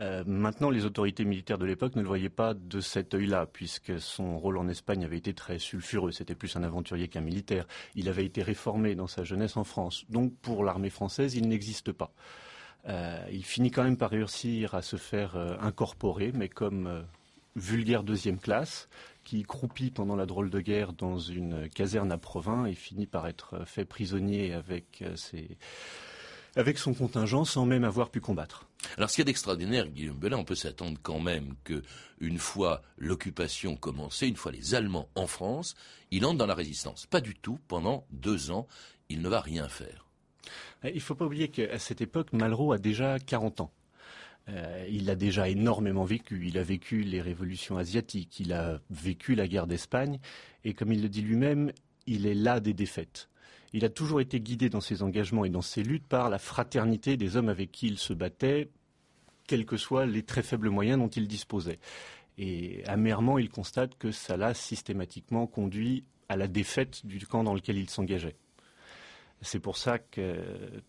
Euh, 0.00 0.24
maintenant, 0.26 0.70
les 0.70 0.84
autorités 0.84 1.24
militaires 1.24 1.58
de 1.58 1.66
l'époque 1.66 1.96
ne 1.96 2.02
le 2.02 2.08
voyaient 2.08 2.28
pas 2.28 2.54
de 2.54 2.80
cet 2.80 3.14
œil-là, 3.14 3.46
puisque 3.46 4.00
son 4.00 4.38
rôle 4.38 4.58
en 4.58 4.68
Espagne 4.68 5.04
avait 5.04 5.18
été 5.18 5.34
très 5.34 5.58
sulfureux. 5.58 6.12
C'était 6.12 6.34
plus 6.34 6.56
un 6.56 6.62
aventurier 6.62 7.08
qu'un 7.08 7.20
militaire. 7.20 7.66
Il 7.94 8.08
avait 8.08 8.24
été 8.24 8.42
réformé 8.42 8.94
dans 8.94 9.06
sa 9.06 9.24
jeunesse 9.24 9.56
en 9.56 9.64
France. 9.64 10.04
Donc, 10.08 10.34
pour 10.40 10.64
l'armée 10.64 10.90
française, 10.90 11.34
il 11.34 11.48
n'existe 11.48 11.92
pas. 11.92 12.12
Euh, 12.88 13.24
il 13.30 13.44
finit 13.44 13.70
quand 13.70 13.84
même 13.84 13.96
par 13.96 14.10
réussir 14.10 14.74
à 14.74 14.82
se 14.82 14.96
faire 14.96 15.36
euh, 15.36 15.56
incorporer, 15.60 16.32
mais 16.34 16.48
comme 16.48 17.04
vulgaire 17.56 18.02
deuxième 18.02 18.38
classe 18.38 18.88
qui 19.24 19.42
croupit 19.42 19.90
pendant 19.90 20.16
la 20.16 20.26
drôle 20.26 20.50
de 20.50 20.60
guerre 20.60 20.92
dans 20.92 21.18
une 21.18 21.68
caserne 21.68 22.10
à 22.10 22.18
Provins 22.18 22.66
et 22.66 22.74
finit 22.74 23.06
par 23.06 23.26
être 23.28 23.64
fait 23.66 23.84
prisonnier 23.84 24.52
avec 24.52 25.02
euh, 25.02 25.16
avec 26.56 26.78
son 26.78 26.94
contingent 26.94 27.44
sans 27.44 27.66
même 27.66 27.84
avoir 27.84 28.10
pu 28.10 28.20
combattre. 28.20 28.66
Alors, 28.96 29.10
ce 29.10 29.16
qui 29.16 29.20
est 29.22 29.24
d'extraordinaire, 29.24 29.88
Guillaume 29.88 30.18
Belin, 30.18 30.38
on 30.38 30.44
peut 30.44 30.54
s'attendre 30.54 30.98
quand 31.02 31.20
même 31.20 31.54
que, 31.64 31.82
une 32.20 32.38
fois 32.38 32.82
l'occupation 32.98 33.76
commencée, 33.76 34.26
une 34.26 34.36
fois 34.36 34.52
les 34.52 34.74
Allemands 34.74 35.08
en 35.14 35.26
France, 35.26 35.74
il 36.10 36.26
entre 36.26 36.38
dans 36.38 36.46
la 36.46 36.54
résistance. 36.54 37.06
Pas 37.06 37.20
du 37.20 37.34
tout. 37.34 37.58
Pendant 37.68 38.06
deux 38.10 38.50
ans, 38.50 38.66
il 39.08 39.22
ne 39.22 39.28
va 39.28 39.40
rien 39.40 39.68
faire. 39.68 40.06
Il 40.84 40.94
ne 40.94 41.00
faut 41.00 41.14
pas 41.14 41.26
oublier 41.26 41.48
qu'à 41.48 41.78
cette 41.78 42.00
époque, 42.00 42.32
Malraux 42.32 42.72
a 42.72 42.78
déjà 42.78 43.18
40 43.18 43.60
ans. 43.60 43.72
Euh, 44.48 44.86
il 44.90 45.08
a 45.08 45.14
déjà 45.14 45.48
énormément 45.48 46.04
vécu. 46.04 46.46
Il 46.46 46.58
a 46.58 46.62
vécu 46.62 47.02
les 47.02 47.20
révolutions 47.20 47.78
asiatiques, 47.78 48.40
il 48.40 48.52
a 48.52 48.80
vécu 48.90 49.34
la 49.34 49.46
guerre 49.46 49.66
d'Espagne, 49.66 50.18
et 50.64 50.74
comme 50.74 50.92
il 50.92 51.02
le 51.02 51.08
dit 51.08 51.22
lui-même, 51.22 51.72
il 52.06 52.26
est 52.26 52.34
là 52.34 52.60
des 52.60 52.74
défaites. 52.74 53.28
Il 53.72 53.84
a 53.84 53.88
toujours 53.88 54.20
été 54.20 54.40
guidé 54.40 54.68
dans 54.68 54.80
ses 54.80 55.02
engagements 55.02 55.44
et 55.44 55.50
dans 55.50 55.62
ses 55.62 55.82
luttes 55.82 56.06
par 56.06 56.28
la 56.28 56.38
fraternité 56.38 57.16
des 57.16 57.36
hommes 57.36 57.48
avec 57.48 57.72
qui 57.72 57.86
il 57.86 57.98
se 57.98 58.12
battait, 58.12 58.68
quels 59.46 59.64
que 59.64 59.76
soient 59.76 60.06
les 60.06 60.22
très 60.22 60.42
faibles 60.42 60.68
moyens 60.68 60.98
dont 60.98 61.08
il 61.08 61.26
disposait. 61.26 61.78
Et 62.36 62.82
amèrement, 62.86 63.38
il 63.38 63.48
constate 63.48 63.96
que 63.96 64.10
ça 64.10 64.36
l'a 64.36 64.54
systématiquement 64.54 65.46
conduit 65.46 66.04
à 66.28 66.36
la 66.36 66.48
défaite 66.48 67.06
du 67.06 67.26
camp 67.26 67.44
dans 67.44 67.54
lequel 67.54 67.78
il 67.78 67.88
s'engageait. 67.88 68.36
C'est 69.42 69.58
pour 69.58 69.76
ça 69.76 69.98
que, 69.98 70.40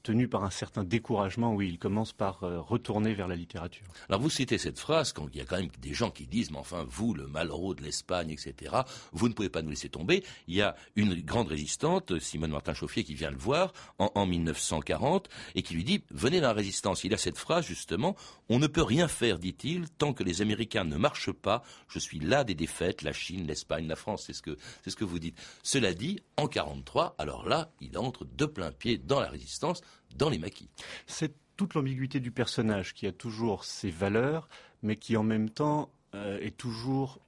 tenu 0.03 0.27
par 0.27 0.43
un 0.43 0.51
certain 0.51 0.83
découragement, 0.83 1.53
oui, 1.53 1.69
il 1.69 1.79
commence 1.79 2.13
par 2.13 2.43
euh, 2.43 2.62
retourner 2.62 3.13
vers 3.13 3.27
la 3.27 3.36
littérature. 3.36 3.86
Alors 4.10 4.22
vous 4.22 4.29
citez 4.29 4.57
cette 4.57 4.79
phrase 4.79 5.12
quand 5.12 5.27
il 5.33 5.38
y 5.38 5.41
a 5.41 5.45
quand 5.45 5.57
même 5.57 5.69
des 5.81 5.93
gens 5.93 6.12
qui 6.12 6.27
disent, 6.27 6.51
mais 6.51 6.60
enfin 6.60 6.86
vous, 6.88 7.13
le 7.13 7.27
Malraux 7.27 7.74
de 7.74 7.81
l'Espagne, 7.81 8.29
etc., 8.29 8.75
vous 9.12 9.27
ne 9.27 9.33
pouvez 9.33 9.50
pas 9.50 9.63
nous 9.63 9.72
laisser 9.72 9.89
tomber. 9.89 10.24
Il 10.48 10.55
y 10.55 10.62
a 10.62 10.75
une 10.95 11.15
grande 11.22 11.48
résistante, 11.48 12.19
Simone 12.19 12.51
Martin 12.51 12.74
Chauffier, 12.74 13.03
qui 13.03 13.15
vient 13.15 13.31
le 13.31 13.38
voir 13.38 13.74
en, 13.98 14.12
en 14.13 14.25
1940 14.27 15.29
et 15.55 15.63
qui 15.63 15.74
lui 15.74 15.83
dit, 15.83 16.03
venez 16.12 16.39
dans 16.39 16.48
la 16.48 16.53
résistance. 16.53 17.03
Il 17.03 17.13
a 17.13 17.17
cette 17.17 17.38
phrase 17.38 17.65
justement, 17.65 18.15
on 18.50 18.60
ne 18.60 18.67
peut 18.67 18.83
rien 18.83 19.07
faire, 19.07 19.39
dit-il, 19.39 19.89
tant 19.89 20.13
que 20.13 20.24
les 20.24 20.43
Américains 20.43 20.83
ne 20.83 20.98
marchent 20.98 21.31
pas. 21.31 21.63
Je 21.88 21.98
suis 21.98 22.19
là 22.19 22.43
des 22.43 22.55
défaites, 22.55 23.01
la 23.01 23.13
Chine, 23.13 23.48
l'Espagne, 23.48 23.88
la 23.88 23.95
France, 23.95 24.25
c'est 24.27 24.33
ce 24.33 24.41
que 24.41 24.57
ce 24.86 24.95
que 24.95 25.05
vous 25.05 25.19
dites. 25.19 25.39
Cela 25.63 25.93
dit, 25.93 26.19
en 26.38 26.48
43, 26.48 27.15
alors 27.17 27.48
là, 27.48 27.72
il 27.81 27.98
entre 27.98 28.25
de 28.44 28.52
plein 28.52 28.72
pied 28.72 28.98
dans 28.98 29.20
la 29.20 29.30
résistance, 29.30 29.82
dans 30.18 30.30
les 30.30 30.38
maquis. 30.38 30.70
C'est 31.08 31.34
toute 31.56 31.74
l'ambiguïté 31.76 32.20
du 32.20 32.32
personnage 32.32 32.94
qui 32.94 33.08
a 33.08 33.12
toujours 33.12 33.64
ses 33.64 33.90
valeurs, 33.90 34.50
mais 34.82 34.96
qui 34.96 35.16
en 35.18 35.24
même 35.24 35.50
temps 35.50 35.90
euh, 36.16 36.40
est 36.40 36.58
toujours 36.58 37.20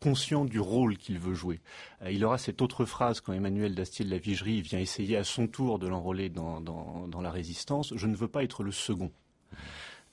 conscient 0.00 0.44
du 0.44 0.60
rôle 0.60 0.96
qu'il 0.98 1.18
veut 1.18 1.34
jouer. 1.34 1.60
Euh, 2.02 2.10
il 2.10 2.24
aura 2.24 2.38
cette 2.38 2.60
autre 2.62 2.84
phrase 2.84 3.20
quand 3.20 3.32
Emmanuel 3.32 3.74
Dastier 3.74 4.04
de 4.04 4.10
la 4.10 4.18
Vigerie 4.18 4.60
vient 4.60 4.78
essayer 4.78 5.16
à 5.16 5.24
son 5.24 5.46
tour 5.46 5.78
de 5.78 5.88
l'enrôler 5.88 6.28
dans, 6.28 7.20
la 7.20 7.30
résistance, 7.30 7.92
je 7.96 8.06
ne 8.06 8.14
veux 8.14 8.28
pas 8.28 8.44
être 8.44 8.62
le 8.62 8.72
second. 8.72 9.10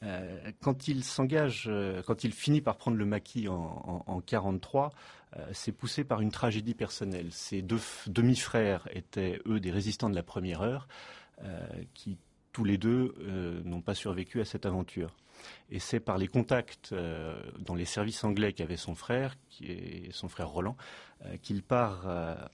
Euh, 0.04 0.52
quand 0.62 0.88
il 0.88 1.04
s'engage, 1.04 1.70
quand 2.06 2.24
il 2.24 2.34
finit 2.34 2.62
par 2.62 2.78
prendre 2.78 2.98
le 2.98 3.06
maquis 3.06 3.48
en, 3.48 4.04
en, 4.06 4.20
43, 4.22 4.88
euh, 4.88 4.90
c'est 5.52 5.72
poussé 5.72 6.04
par 6.04 6.22
une 6.22 6.32
tragédie 6.32 6.75
personnelle. 6.75 7.32
Ses 7.32 7.62
deux 7.62 7.80
demi-frères 8.08 8.88
étaient, 8.92 9.40
eux, 9.46 9.60
des 9.60 9.72
résistants 9.72 10.10
de 10.10 10.16
la 10.16 10.24
première 10.24 10.62
heure, 10.62 10.88
euh, 11.44 11.68
qui 11.94 12.18
tous 12.52 12.63
les 12.63 12.78
deux 12.78 13.16
euh, 13.20 13.62
n'ont 13.66 13.82
pas 13.82 13.96
survécu 13.96 14.40
à 14.40 14.46
cette 14.46 14.66
aventure. 14.66 15.16
Et 15.74 15.80
c'est 15.80 16.00
par 16.00 16.20
les 16.20 16.27
contacts 16.27 16.94
dans 17.60 17.74
les 17.74 17.86
services 17.86 18.24
anglais 18.24 18.53
qu'avait 18.53 18.77
son 18.77 18.94
frère, 18.94 19.36
son 20.12 20.30
frère 20.30 20.50
Roland, 20.50 20.77
qu'il 21.42 21.63
part 21.63 22.06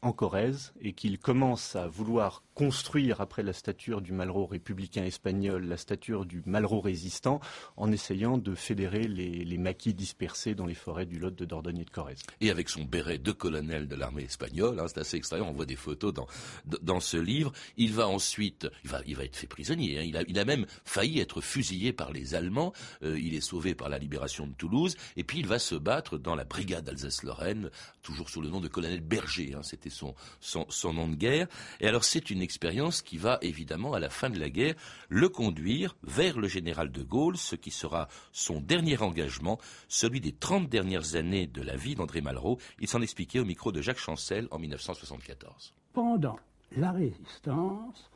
en 0.02 0.14
Corrèze 0.14 0.74
et 0.80 0.94
qu'il 0.94 1.20
commence 1.20 1.76
à 1.76 1.88
vouloir 1.88 2.44
construire, 2.60 3.22
après 3.22 3.42
la 3.42 3.54
stature 3.54 4.02
du 4.02 4.12
Malraux 4.12 4.46
républicain 4.46 5.06
espagnol, 5.06 5.66
la 5.66 5.78
stature 5.78 6.26
du 6.26 6.44
Malraux 6.46 6.82
résistant, 6.82 7.40
en 7.78 7.90
essayant 7.90 8.38
de 8.38 8.54
fédérer 8.54 9.08
les, 9.08 9.58
maquis 9.58 9.94
dispersés 9.94 10.56
dans 10.56 10.66
les 10.66 10.74
forêts 10.74 11.06
du 11.06 11.20
Lot 11.20 11.34
de 11.34 11.46
Dordogne 11.46 11.80
et 11.80 11.86
de 11.86 11.90
Corrèze. 11.90 12.20
Et 12.42 12.50
avec 12.52 12.68
son 12.68 12.84
béret 12.84 13.18
de 13.18 13.32
colonel 13.32 13.88
de 13.88 13.96
l'armée 13.96 14.24
espagnole, 14.24 14.78
hein, 14.78 14.88
c'est 14.90 15.00
assez 15.00 15.16
extraordinaire, 15.16 15.54
on 15.54 15.56
voit 15.56 15.66
des 15.66 15.78
photos 15.78 16.14
dans, 16.14 17.00
ce 17.00 17.16
livre, 17.16 17.54
il 17.78 17.94
va 17.94 18.10
ensuite, 18.10 18.68
il 18.84 18.90
va, 18.90 19.24
être 19.24 19.38
fait 19.38 19.48
prisonnier, 19.48 20.00
hein. 20.00 20.24
il, 20.28 20.38
a, 20.38 20.44
même 20.44 20.66
failli 20.84 21.22
être 21.22 21.40
fusillé 21.40 21.94
par 21.94 22.12
les 22.12 22.36
Allemands, 22.36 22.74
euh, 23.04 23.09
il 23.18 23.36
est 23.36 23.42
sauvé 23.42 23.76
par 23.76 23.90
la 23.90 23.98
libération 23.98 24.48
de 24.48 24.54
Toulouse, 24.54 24.96
et 25.18 25.24
puis 25.24 25.40
il 25.40 25.48
va 25.48 25.60
se 25.60 25.76
battre 25.76 26.18
dans 26.18 26.36
la 26.36 26.44
brigade 26.44 26.88
Alsace-Lorraine, 26.90 27.70
toujours 28.02 28.30
sous 28.30 28.42
le 28.42 28.50
nom 28.50 28.60
de 28.60 28.68
colonel 28.68 29.02
Berger, 29.02 29.54
hein, 29.56 29.64
c'était 29.64 29.90
son, 29.90 30.16
son, 30.40 30.66
son 30.70 30.94
nom 30.94 31.08
de 31.08 31.16
guerre, 31.16 31.48
et 31.80 31.88
alors 31.88 32.04
c'est 32.04 32.30
une 32.30 32.42
expérience 32.42 33.02
qui 33.02 33.18
va 33.18 33.38
évidemment, 33.42 33.94
à 33.94 34.00
la 34.00 34.10
fin 34.10 34.30
de 34.30 34.40
la 34.40 34.50
guerre, 34.50 34.76
le 35.10 35.30
conduire 35.30 35.96
vers 36.04 36.38
le 36.38 36.48
général 36.48 36.92
de 36.92 37.04
Gaulle, 37.04 37.38
ce 37.38 37.56
qui 37.56 37.72
sera 37.72 38.08
son 38.32 38.60
dernier 38.62 39.02
engagement, 39.02 39.60
celui 39.88 40.22
des 40.22 40.34
30 40.34 40.70
dernières 40.70 41.16
années 41.16 41.48
de 41.48 41.62
la 41.62 41.76
vie 41.76 41.96
d'André 41.96 42.22
Malraux. 42.22 42.60
Il 42.80 42.88
s'en 42.88 43.02
expliquait 43.02 43.40
au 43.40 43.46
micro 43.46 43.72
de 43.72 43.82
Jacques 43.82 44.00
Chancel 44.00 44.48
en 44.52 44.60
1974. 44.60 45.74
Pendant 45.94 46.40
la 46.76 46.92
résistance, 46.92 48.10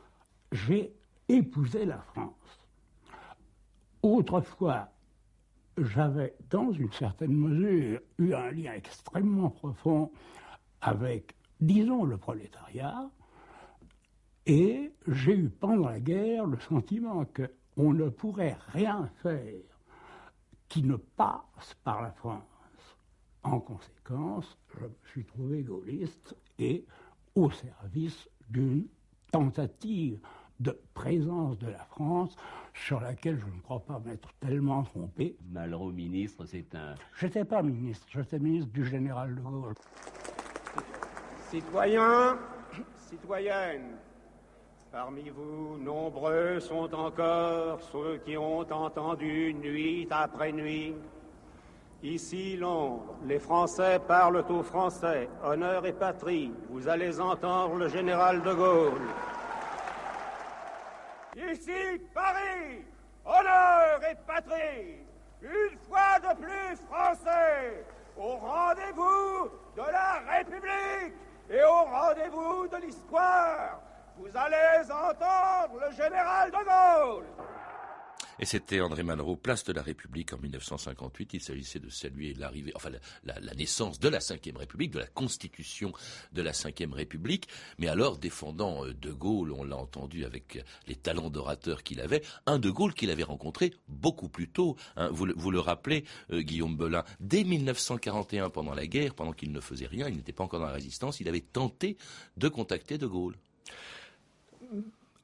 j'ai 0.52 0.92
épousé 1.28 1.84
la 1.84 1.98
France. 1.98 2.34
Autrefois, 4.04 4.90
j'avais, 5.78 6.34
dans 6.50 6.70
une 6.72 6.92
certaine 6.92 7.32
mesure, 7.32 8.00
eu 8.18 8.34
un 8.34 8.50
lien 8.50 8.74
extrêmement 8.74 9.48
profond 9.48 10.12
avec, 10.82 11.34
disons, 11.58 12.04
le 12.04 12.18
prolétariat, 12.18 13.10
et 14.44 14.92
j'ai 15.08 15.34
eu 15.34 15.48
pendant 15.48 15.88
la 15.88 16.00
guerre 16.00 16.44
le 16.44 16.60
sentiment 16.60 17.24
qu'on 17.24 17.94
ne 17.94 18.10
pourrait 18.10 18.58
rien 18.74 19.10
faire 19.22 19.64
qui 20.68 20.82
ne 20.82 20.96
passe 20.96 21.74
par 21.82 22.02
la 22.02 22.12
France. 22.12 22.42
En 23.42 23.58
conséquence, 23.58 24.58
je 24.74 24.84
me 24.84 24.92
suis 25.12 25.24
trouvé 25.24 25.62
gaulliste 25.62 26.36
et 26.58 26.84
au 27.34 27.50
service 27.50 28.28
d'une 28.50 28.86
tentative 29.32 30.20
de 30.64 30.76
présence 30.94 31.58
de 31.58 31.68
la 31.68 31.84
France 31.84 32.34
sur 32.72 33.00
laquelle 33.00 33.38
je 33.38 33.46
ne 33.46 33.60
crois 33.60 33.80
pas 33.80 34.00
m'être 34.04 34.30
tellement 34.40 34.82
trompé. 34.82 35.36
Malraux 35.52 35.92
ministre, 35.92 36.44
c'est 36.46 36.74
un... 36.74 36.94
J'étais 37.20 37.44
pas 37.44 37.62
ministre, 37.62 38.06
j'étais 38.10 38.38
ministre 38.38 38.72
du 38.72 38.84
général 38.84 39.34
de 39.36 39.40
Gaulle. 39.40 39.74
Citoyens, 41.50 42.38
citoyennes, 42.96 43.96
Parmi 44.90 45.28
vous, 45.28 45.76
nombreux 45.76 46.60
sont 46.60 46.94
encore 46.94 47.80
ceux 47.80 48.18
qui 48.24 48.36
ont 48.36 48.60
entendu 48.60 49.52
nuit 49.52 50.06
après 50.08 50.52
nuit. 50.52 50.94
Ici, 52.04 52.56
Londres, 52.56 53.16
les 53.26 53.40
Français 53.40 53.98
parlent 54.06 54.44
aux 54.48 54.62
Français, 54.62 55.28
honneur 55.42 55.84
et 55.84 55.92
patrie. 55.92 56.52
Vous 56.70 56.86
allez 56.86 57.18
entendre 57.18 57.74
le 57.74 57.88
général 57.88 58.40
de 58.42 58.52
Gaulle. 58.52 59.02
Ici, 61.36 62.00
Paris, 62.12 62.84
honneur 63.24 64.00
et 64.08 64.14
patrie. 64.26 64.98
Une 65.42 65.78
fois 65.88 66.18
de 66.20 66.40
plus, 66.40 66.76
Français, 66.88 67.84
au 68.16 68.36
rendez-vous 68.36 69.50
de 69.76 69.82
la 69.82 70.22
République 70.30 71.14
et 71.50 71.62
au 71.64 71.84
rendez-vous 71.84 72.68
de 72.68 72.76
l'histoire. 72.76 73.80
Vous 74.16 74.30
allez 74.36 74.90
entendre 74.90 75.80
le 75.84 75.92
général 75.92 76.52
de 76.52 76.56
Gaulle. 76.56 77.24
Et 78.40 78.46
c'était 78.46 78.80
André 78.80 79.02
Malraux, 79.02 79.36
place 79.36 79.64
de 79.64 79.72
la 79.72 79.82
République 79.82 80.32
en 80.32 80.38
1958. 80.38 81.34
Il 81.34 81.40
s'agissait 81.40 81.78
de 81.78 81.88
saluer 81.88 82.34
l'arrivée, 82.34 82.72
enfin 82.74 82.90
la, 83.24 83.54
naissance 83.54 84.00
de 84.00 84.08
la 84.08 84.18
Ve 84.18 84.56
République, 84.56 84.90
de 84.90 84.98
la 84.98 85.06
constitution 85.06 85.92
de 86.32 86.42
la 86.42 86.50
Ve 86.50 86.92
République. 86.92 87.48
Mais 87.78 87.88
alors, 87.88 88.18
défendant 88.18 88.84
euh, 88.84 88.94
De 88.94 89.12
Gaulle, 89.12 89.52
on 89.52 89.62
l'a 89.62 89.76
entendu 89.76 90.24
avec 90.24 90.64
les 90.88 90.96
talents 90.96 91.30
d'orateur 91.30 91.82
qu'il 91.82 92.00
avait, 92.00 92.22
un 92.46 92.58
De 92.58 92.70
Gaulle 92.70 92.94
qu'il 92.94 93.10
avait 93.10 93.22
rencontré 93.22 93.72
beaucoup 93.88 94.28
plus 94.28 94.48
tôt. 94.48 94.76
Hein. 94.96 95.08
vous, 95.12 95.28
vous, 95.36 95.50
le 95.50 95.60
rappelez, 95.60 96.04
euh, 96.32 96.40
Guillaume 96.40 96.76
Belin, 96.76 97.04
dès 97.20 97.44
1941, 97.44 98.50
pendant 98.50 98.74
la 98.74 98.86
guerre, 98.86 99.14
pendant 99.14 99.32
qu'il 99.32 99.52
ne 99.52 99.60
faisait 99.60 99.86
rien, 99.86 100.08
il 100.08 100.16
n'était 100.16 100.32
pas 100.32 100.44
encore 100.44 100.60
dans 100.60 100.66
la 100.66 100.72
résistance, 100.72 101.20
il 101.20 101.28
avait 101.28 101.40
tenté 101.40 101.96
de 102.36 102.48
contacter 102.48 102.98
De 102.98 103.06
Gaulle. 103.06 103.36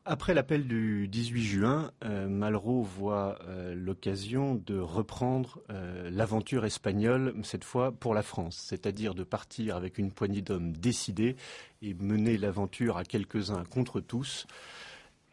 Après 0.06 0.32
l'appel 0.32 0.66
du 0.66 1.08
18 1.08 1.42
juin, 1.42 1.90
euh, 2.04 2.26
Malraux 2.26 2.82
voit 2.82 3.38
euh, 3.46 3.74
l'occasion 3.74 4.54
de 4.54 4.78
reprendre 4.78 5.60
euh, 5.68 6.08
l'aventure 6.10 6.64
espagnole, 6.64 7.34
cette 7.42 7.64
fois 7.64 7.92
pour 7.92 8.14
la 8.14 8.22
France, 8.22 8.56
c'est-à-dire 8.56 9.14
de 9.14 9.24
partir 9.24 9.76
avec 9.76 9.98
une 9.98 10.10
poignée 10.10 10.40
d'hommes 10.40 10.72
décidés 10.72 11.36
et 11.82 11.92
mener 11.92 12.38
l'aventure 12.38 12.96
à 12.96 13.04
quelques-uns 13.04 13.64
contre 13.64 14.00
tous. 14.00 14.46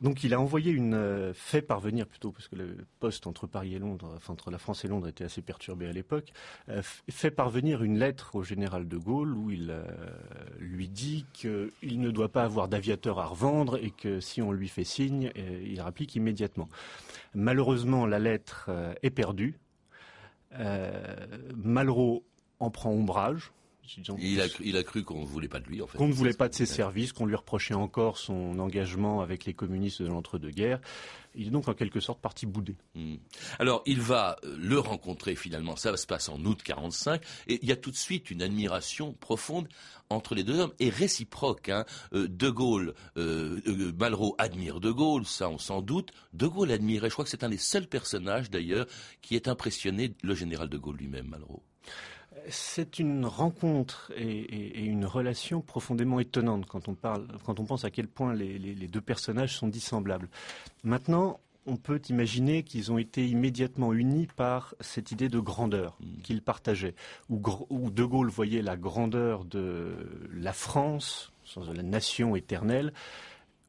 Donc 0.01 0.23
il 0.23 0.33
a 0.33 0.39
envoyé 0.39 0.71
une 0.71 0.93
euh, 0.93 1.33
fait 1.33 1.61
parvenir 1.61 2.05
plutôt 2.05 2.31
parce 2.31 2.47
que 2.47 2.55
le 2.55 2.85
poste 2.99 3.25
entre 3.25 3.47
Paris 3.47 3.73
et 3.73 3.79
Londres, 3.79 4.13
enfin 4.15 4.33
entre 4.33 4.51
la 4.51 4.59
France 4.59 4.85
et 4.85 4.87
Londres 4.87 5.07
était 5.07 5.23
assez 5.23 5.41
perturbé 5.41 5.87
à 5.87 5.91
l'époque, 5.91 6.33
euh, 6.69 6.83
fait 7.09 7.31
parvenir 7.31 7.81
une 7.83 7.97
lettre 7.97 8.35
au 8.35 8.43
général 8.43 8.87
de 8.87 8.97
Gaulle 8.97 9.33
où 9.33 9.49
il 9.49 9.71
euh, 9.71 9.83
lui 10.59 10.87
dit 10.87 11.25
qu'il 11.33 11.71
ne 11.99 12.11
doit 12.11 12.31
pas 12.31 12.43
avoir 12.43 12.67
d'aviateur 12.67 13.19
à 13.19 13.25
revendre 13.25 13.77
et 13.77 13.89
que 13.89 14.19
si 14.19 14.41
on 14.41 14.51
lui 14.51 14.67
fait 14.67 14.83
signe, 14.83 15.31
il 15.35 15.81
rapplique 15.81 16.15
immédiatement. 16.15 16.69
Malheureusement, 17.33 18.05
la 18.05 18.19
lettre 18.19 18.69
est 19.01 19.09
perdue. 19.09 19.59
Malraux 21.55 22.23
en 22.59 22.69
prend 22.69 22.91
ombrage 22.91 23.51
il 24.19 24.41
a, 24.41 24.45
il 24.63 24.77
a 24.77 24.83
cru 24.83 25.03
qu'on 25.03 25.21
ne 25.21 25.25
voulait 25.25 25.47
pas 25.47 25.59
de 25.59 25.67
lui, 25.67 25.81
en 25.81 25.87
fait. 25.87 25.97
Qu'on 25.97 26.07
ne 26.07 26.13
voulait 26.13 26.33
pas 26.33 26.49
de 26.49 26.53
ses 26.53 26.65
services, 26.65 27.13
qu'on 27.13 27.25
lui 27.25 27.35
reprochait 27.35 27.73
encore 27.73 28.17
son 28.17 28.59
engagement 28.59 29.21
avec 29.21 29.45
les 29.45 29.53
communistes 29.53 30.01
de 30.01 30.07
l'entre-deux-guerres. 30.07 30.79
Il 31.35 31.47
est 31.47 31.51
donc 31.51 31.67
en 31.67 31.73
quelque 31.73 31.99
sorte 31.99 32.19
parti 32.19 32.45
boudé. 32.45 32.75
Hmm. 32.95 33.17
Alors, 33.59 33.83
il 33.85 34.01
va 34.01 34.37
euh, 34.43 34.57
le 34.59 34.79
rencontrer 34.79 35.35
finalement. 35.35 35.75
Ça 35.75 35.95
se 35.95 36.07
passe 36.07 36.29
en 36.29 36.39
août 36.43 36.61
45, 36.63 37.21
et 37.47 37.59
il 37.61 37.69
y 37.69 37.71
a 37.71 37.75
tout 37.75 37.91
de 37.91 37.95
suite 37.95 38.31
une 38.31 38.41
admiration 38.41 39.13
profonde 39.13 39.67
entre 40.09 40.35
les 40.35 40.43
deux 40.43 40.59
hommes 40.59 40.73
et 40.79 40.89
réciproque. 40.89 41.69
Hein. 41.69 41.85
Euh, 42.13 42.27
de 42.27 42.49
Gaulle, 42.49 42.93
euh, 43.17 43.61
Malraux 43.97 44.35
admire 44.39 44.79
De 44.79 44.91
Gaulle, 44.91 45.25
ça 45.25 45.49
on 45.49 45.57
s'en 45.57 45.81
doute. 45.81 46.11
De 46.33 46.47
Gaulle 46.47 46.71
admirait, 46.71 47.09
je 47.09 47.13
crois 47.13 47.25
que 47.25 47.31
c'est 47.31 47.43
un 47.43 47.49
des 47.49 47.57
seuls 47.57 47.87
personnages 47.87 48.49
d'ailleurs 48.49 48.87
qui 49.21 49.35
est 49.35 49.47
impressionné 49.47 50.13
le 50.23 50.33
général 50.33 50.69
de 50.69 50.77
Gaulle 50.77 50.97
lui-même, 50.97 51.27
Malraux. 51.27 51.63
C'est 52.49 52.99
une 52.99 53.25
rencontre 53.25 54.11
et, 54.15 54.83
une 54.83 55.05
relation 55.05 55.61
profondément 55.61 56.19
étonnante 56.19 56.65
quand 56.65 56.87
on 56.87 56.95
parle, 56.95 57.27
quand 57.45 57.59
on 57.59 57.65
pense 57.65 57.83
à 57.83 57.91
quel 57.91 58.07
point 58.07 58.33
les, 58.33 58.87
deux 58.87 59.01
personnages 59.01 59.57
sont 59.57 59.67
dissemblables. 59.67 60.29
Maintenant, 60.83 61.39
on 61.65 61.75
peut 61.75 62.01
imaginer 62.09 62.63
qu'ils 62.63 62.91
ont 62.91 62.97
été 62.97 63.27
immédiatement 63.27 63.93
unis 63.93 64.27
par 64.35 64.73
cette 64.79 65.11
idée 65.11 65.27
de 65.27 65.39
grandeur 65.39 65.97
mm. 65.99 66.21
qu'ils 66.21 66.41
partageaient, 66.41 66.95
où, 67.29 67.41
où, 67.69 67.91
De 67.91 68.03
Gaulle 68.05 68.29
voyait 68.29 68.61
la 68.61 68.77
grandeur 68.77 69.43
de 69.43 69.93
la 70.33 70.53
France, 70.53 71.31
de 71.55 71.73
la 71.73 71.83
nation 71.83 72.35
éternelle, 72.35 72.93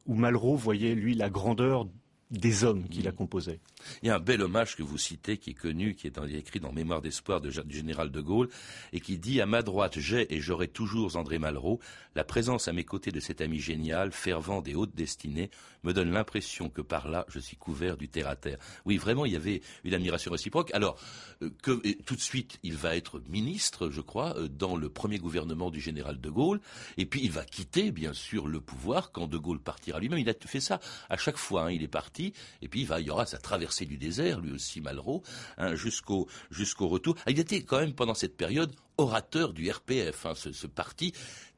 où 0.05 0.15
Malraux 0.15 0.55
voyait, 0.55 0.95
lui, 0.95 1.13
la 1.13 1.29
grandeur 1.29 1.85
des 2.31 2.63
hommes 2.63 2.87
qui 2.87 3.01
la 3.01 3.11
composaient. 3.11 3.59
Il 4.03 4.07
y 4.07 4.11
a 4.11 4.15
un 4.15 4.19
bel 4.19 4.41
hommage 4.41 4.75
que 4.75 4.83
vous 4.83 4.97
citez, 4.97 5.37
qui 5.37 5.51
est 5.51 5.55
connu, 5.55 5.95
qui 5.95 6.07
est 6.07 6.19
écrit 6.33 6.59
dans 6.59 6.71
Mémoire 6.71 7.01
d'espoir 7.01 7.41
du 7.41 7.51
général 7.51 8.11
de 8.11 8.21
Gaulle, 8.21 8.49
et 8.93 8.99
qui 8.99 9.17
dit 9.17 9.41
À 9.41 9.45
ma 9.45 9.61
droite, 9.61 9.99
j'ai 9.99 10.33
et 10.33 10.39
j'aurai 10.39 10.67
toujours 10.67 11.15
André 11.15 11.39
Malraux. 11.39 11.79
La 12.15 12.23
présence 12.23 12.67
à 12.67 12.73
mes 12.73 12.83
côtés 12.83 13.11
de 13.11 13.19
cet 13.19 13.41
ami 13.41 13.59
génial, 13.59 14.11
fervent 14.11 14.61
des 14.61 14.75
hautes 14.75 14.95
destinées, 14.95 15.49
me 15.83 15.93
donne 15.93 16.11
l'impression 16.11 16.69
que 16.69 16.81
par 16.81 17.07
là, 17.07 17.25
je 17.29 17.39
suis 17.39 17.57
couvert 17.57 17.97
du 17.97 18.09
terre 18.09 18.27
à 18.27 18.35
terre. 18.35 18.57
Oui, 18.85 18.97
vraiment, 18.97 19.25
il 19.25 19.33
y 19.33 19.35
avait 19.35 19.61
une 19.83 19.93
admiration 19.93 20.31
réciproque. 20.31 20.73
Alors, 20.73 20.99
euh, 21.41 21.49
que 21.63 21.81
tout 22.03 22.15
de 22.15 22.21
suite, 22.21 22.59
il 22.63 22.75
va 22.75 22.95
être 22.95 23.21
ministre, 23.29 23.89
je 23.89 24.01
crois, 24.01 24.37
euh, 24.37 24.47
dans 24.47 24.75
le 24.75 24.89
premier 24.89 25.17
gouvernement 25.17 25.71
du 25.71 25.79
général 25.79 26.19
de 26.19 26.29
Gaulle, 26.29 26.59
et 26.97 27.05
puis 27.05 27.21
il 27.23 27.31
va 27.31 27.45
quitter, 27.45 27.91
bien 27.91 28.13
sûr, 28.13 28.47
le 28.47 28.59
pouvoir 28.59 29.11
quand 29.11 29.27
de 29.27 29.37
Gaulle 29.37 29.59
partira 29.59 29.99
lui-même. 29.99 30.19
Il 30.19 30.29
a 30.29 30.33
fait 30.45 30.59
ça 30.59 30.79
à 31.09 31.17
chaque 31.17 31.37
fois. 31.37 31.63
Hein. 31.63 31.71
il 31.71 31.83
est 31.83 31.87
parti, 31.87 32.18
et 32.61 32.67
puis 32.67 32.81
il, 32.81 32.87
va, 32.87 32.99
il 32.99 33.07
y 33.07 33.09
aura 33.09 33.25
sa 33.25 33.37
traversée 33.37 33.85
du 33.85 33.97
désert, 33.97 34.39
lui 34.39 34.51
aussi 34.51 34.81
Malraux, 34.81 35.23
hein, 35.57 35.75
jusqu'au 35.75 36.27
jusqu'au 36.51 36.87
retour. 36.87 37.15
Ah, 37.25 37.31
il 37.31 37.39
était 37.39 37.63
quand 37.63 37.79
même 37.79 37.93
pendant 37.93 38.13
cette 38.13 38.37
période 38.37 38.73
orateur 38.97 39.53
du 39.53 39.69
RPF, 39.69 40.25
hein, 40.25 40.33
ce, 40.35 40.67
parti 40.67 41.13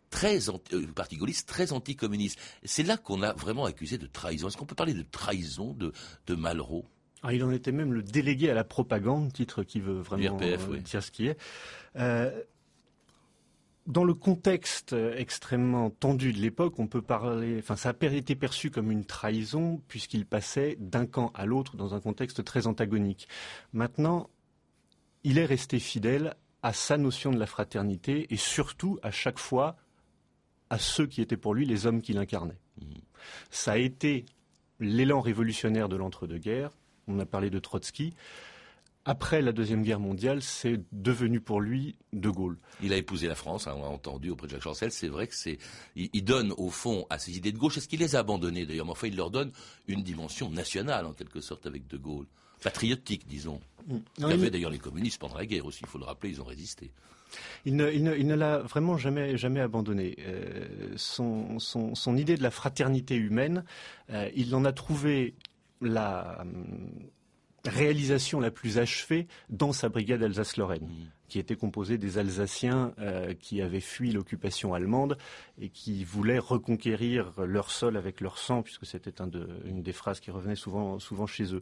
très 0.10 0.50
anti, 0.50 0.76
euh, 0.76 0.88
parti 0.88 1.18
gaulliste 1.18 1.48
très 1.48 1.72
anticommuniste. 1.72 2.40
C'est 2.64 2.84
là 2.84 2.98
qu'on 2.98 3.22
a 3.22 3.34
vraiment 3.34 3.66
accusé 3.66 3.98
de 3.98 4.08
trahison. 4.08 4.48
Est-ce 4.48 4.58
qu'on 4.58 4.66
peut 4.66 4.76
parler 4.76 4.94
de 4.94 5.04
trahison 5.04 5.74
de, 5.74 5.92
de 6.28 6.36
Malraux? 6.36 6.86
Ah, 7.24 7.34
il 7.34 7.44
en 7.44 7.52
était 7.52 7.72
même 7.72 7.94
le 7.94 8.02
délégué 8.02 8.50
à 8.50 8.56
la 8.56 8.64
propagande, 8.64 9.32
titre 9.32 9.64
qui 9.64 9.80
veut 9.80 10.00
vraiment 10.00 10.38
RPF, 10.38 10.70
euh, 10.70 10.78
dire 10.78 11.04
ce 11.04 11.12
qui 11.12 11.28
est. 11.28 11.38
Euh, 11.96 12.32
dans 13.92 14.06
le 14.06 14.14
contexte 14.14 14.96
extrêmement 15.18 15.90
tendu 15.90 16.32
de 16.32 16.40
l'époque, 16.40 16.80
on 16.80 16.88
peut 16.88 17.02
parler, 17.02 17.58
enfin, 17.60 17.76
ça 17.76 17.90
a 17.90 18.06
été 18.06 18.36
perçu 18.36 18.72
comme 18.72 18.90
une 18.90 19.04
trahison 19.04 19.82
puisqu'il 19.90 20.26
passait 20.26 20.78
d'un 20.80 21.06
camp 21.06 21.32
à 21.36 21.46
l'autre 21.46 21.76
dans 21.76 21.94
un 21.94 22.00
contexte 22.00 22.44
très 22.46 22.68
antagonique. 22.68 23.28
Maintenant, 23.74 24.30
il 25.26 25.38
est 25.38 25.46
resté 25.46 25.78
fidèle 25.78 26.36
à 26.64 26.72
sa 26.72 26.98
notion 26.98 27.32
de 27.32 27.38
la 27.38 27.46
fraternité 27.46 28.28
et 28.30 28.38
surtout 28.38 28.98
à 29.04 29.12
chaque 29.12 29.40
fois 29.40 29.76
à 30.70 30.80
ceux 30.80 31.06
qui 31.06 31.22
étaient 31.22 31.36
pour 31.36 31.54
lui 31.54 31.66
les 31.66 31.86
hommes 31.86 32.02
qu'il 32.02 32.18
incarnait. 32.18 32.60
Mmh. 32.80 32.86
Ça 33.50 33.74
a 33.74 33.78
été 33.78 34.26
l'élan 34.80 35.20
révolutionnaire 35.20 35.90
de 35.90 35.98
l'entre-deux-guerres. 35.98 36.72
On 37.08 37.20
a 37.20 37.26
parlé 37.26 37.50
de 37.50 37.60
Trotsky 37.60 38.14
après 39.06 39.42
la 39.42 39.52
Deuxième 39.52 39.82
Guerre 39.82 40.00
mondiale, 40.00 40.42
c'est 40.42 40.80
devenu 40.92 41.42
pour 41.42 41.60
lui 41.60 41.96
De 42.14 42.30
Gaulle. 42.30 42.58
Il 42.84 42.94
a 42.94 42.98
épousé 42.98 43.28
la 43.28 43.36
France, 43.36 43.68
hein, 43.68 43.74
on 43.76 43.82
l'a 43.82 43.88
entendu 43.88 44.30
auprès 44.30 44.48
de 44.48 44.52
Jacques 44.52 44.62
Chancel. 44.62 44.92
C'est 44.92 45.08
vrai 45.08 45.28
que 45.28 45.36
c'est, 45.36 45.58
il, 45.96 46.24
donne 46.24 46.54
au 46.58 46.70
fond 46.70 47.08
à 47.10 47.18
ses 47.18 47.36
idées 47.36 47.52
de 47.52 47.58
gauche. 47.58 47.78
Est-ce 47.78 47.88
qu'il 47.88 48.00
les 48.00 48.16
a 48.16 48.20
abandonnées 48.20 48.66
d'ailleurs? 48.66 48.86
Mais 48.86 48.92
enfin, 48.92 49.08
il 49.08 49.16
leur 49.16 49.32
donne 49.32 49.52
une 49.88 50.04
dimension 50.04 50.50
nationale 50.50 51.06
en 51.06 51.14
quelque 51.14 51.42
sorte 51.42 51.66
avec 51.66 51.88
De 51.88 51.98
Gaulle, 51.98 52.28
patriotique, 52.64 53.28
disons. 53.28 53.60
Mm. 53.88 53.98
il 54.20 54.28
y 54.28 54.34
avait 54.34 54.52
d'ailleurs 54.52 54.70
les 54.70 54.78
communistes 54.78 55.20
pendant 55.20 55.38
la 55.38 55.48
guerre 55.48 55.66
aussi. 55.66 55.80
Il 55.82 55.88
faut 55.88 55.98
le 55.98 56.06
rappeler, 56.06 56.30
ils 56.30 56.42
ont 56.42 56.46
résisté. 56.46 56.92
Il 57.66 57.78
ne, 57.78 58.36
l'a 58.36 58.60
vraiment 58.60 58.98
jamais, 58.98 59.36
jamais 59.38 59.62
abandonné. 59.62 60.16
Euh, 60.20 60.94
son, 60.98 62.18
idée 62.18 62.38
de 62.38 62.44
la 62.44 62.52
fraternité 62.52 63.16
humaine, 63.16 63.64
euh, 64.12 64.30
il 64.36 64.54
en 64.54 64.66
a 64.66 64.74
trouvé 64.74 65.34
la 65.82 66.46
réalisation 67.66 68.40
la 68.40 68.52
plus 68.52 68.78
achevée 68.78 69.28
dans 69.50 69.74
sa 69.74 69.90
brigade 69.90 70.24
Alsace-Lorraine, 70.24 70.88
qui 71.28 71.40
était 71.40 71.56
composée 71.56 71.98
des 71.98 72.18
Alsaciens 72.18 72.94
euh, 73.00 73.34
qui 73.34 73.62
avaient 73.62 73.80
fui 73.80 74.12
l'occupation 74.12 74.74
allemande 74.74 75.18
et 75.60 75.70
qui 75.70 76.04
voulaient 76.04 76.40
reconquérir 76.40 77.34
leur 77.38 77.72
sol 77.72 77.98
avec 77.98 78.22
leur 78.22 78.38
sang, 78.38 78.64
puisque 78.64 78.86
c'était 78.86 79.22
une 79.66 79.82
des 79.82 79.94
phrases 79.94 80.20
qui 80.20 80.32
revenait 80.32 80.56
souvent, 80.56 81.00
souvent 81.00 81.28
chez 81.28 81.54
eux. 81.54 81.62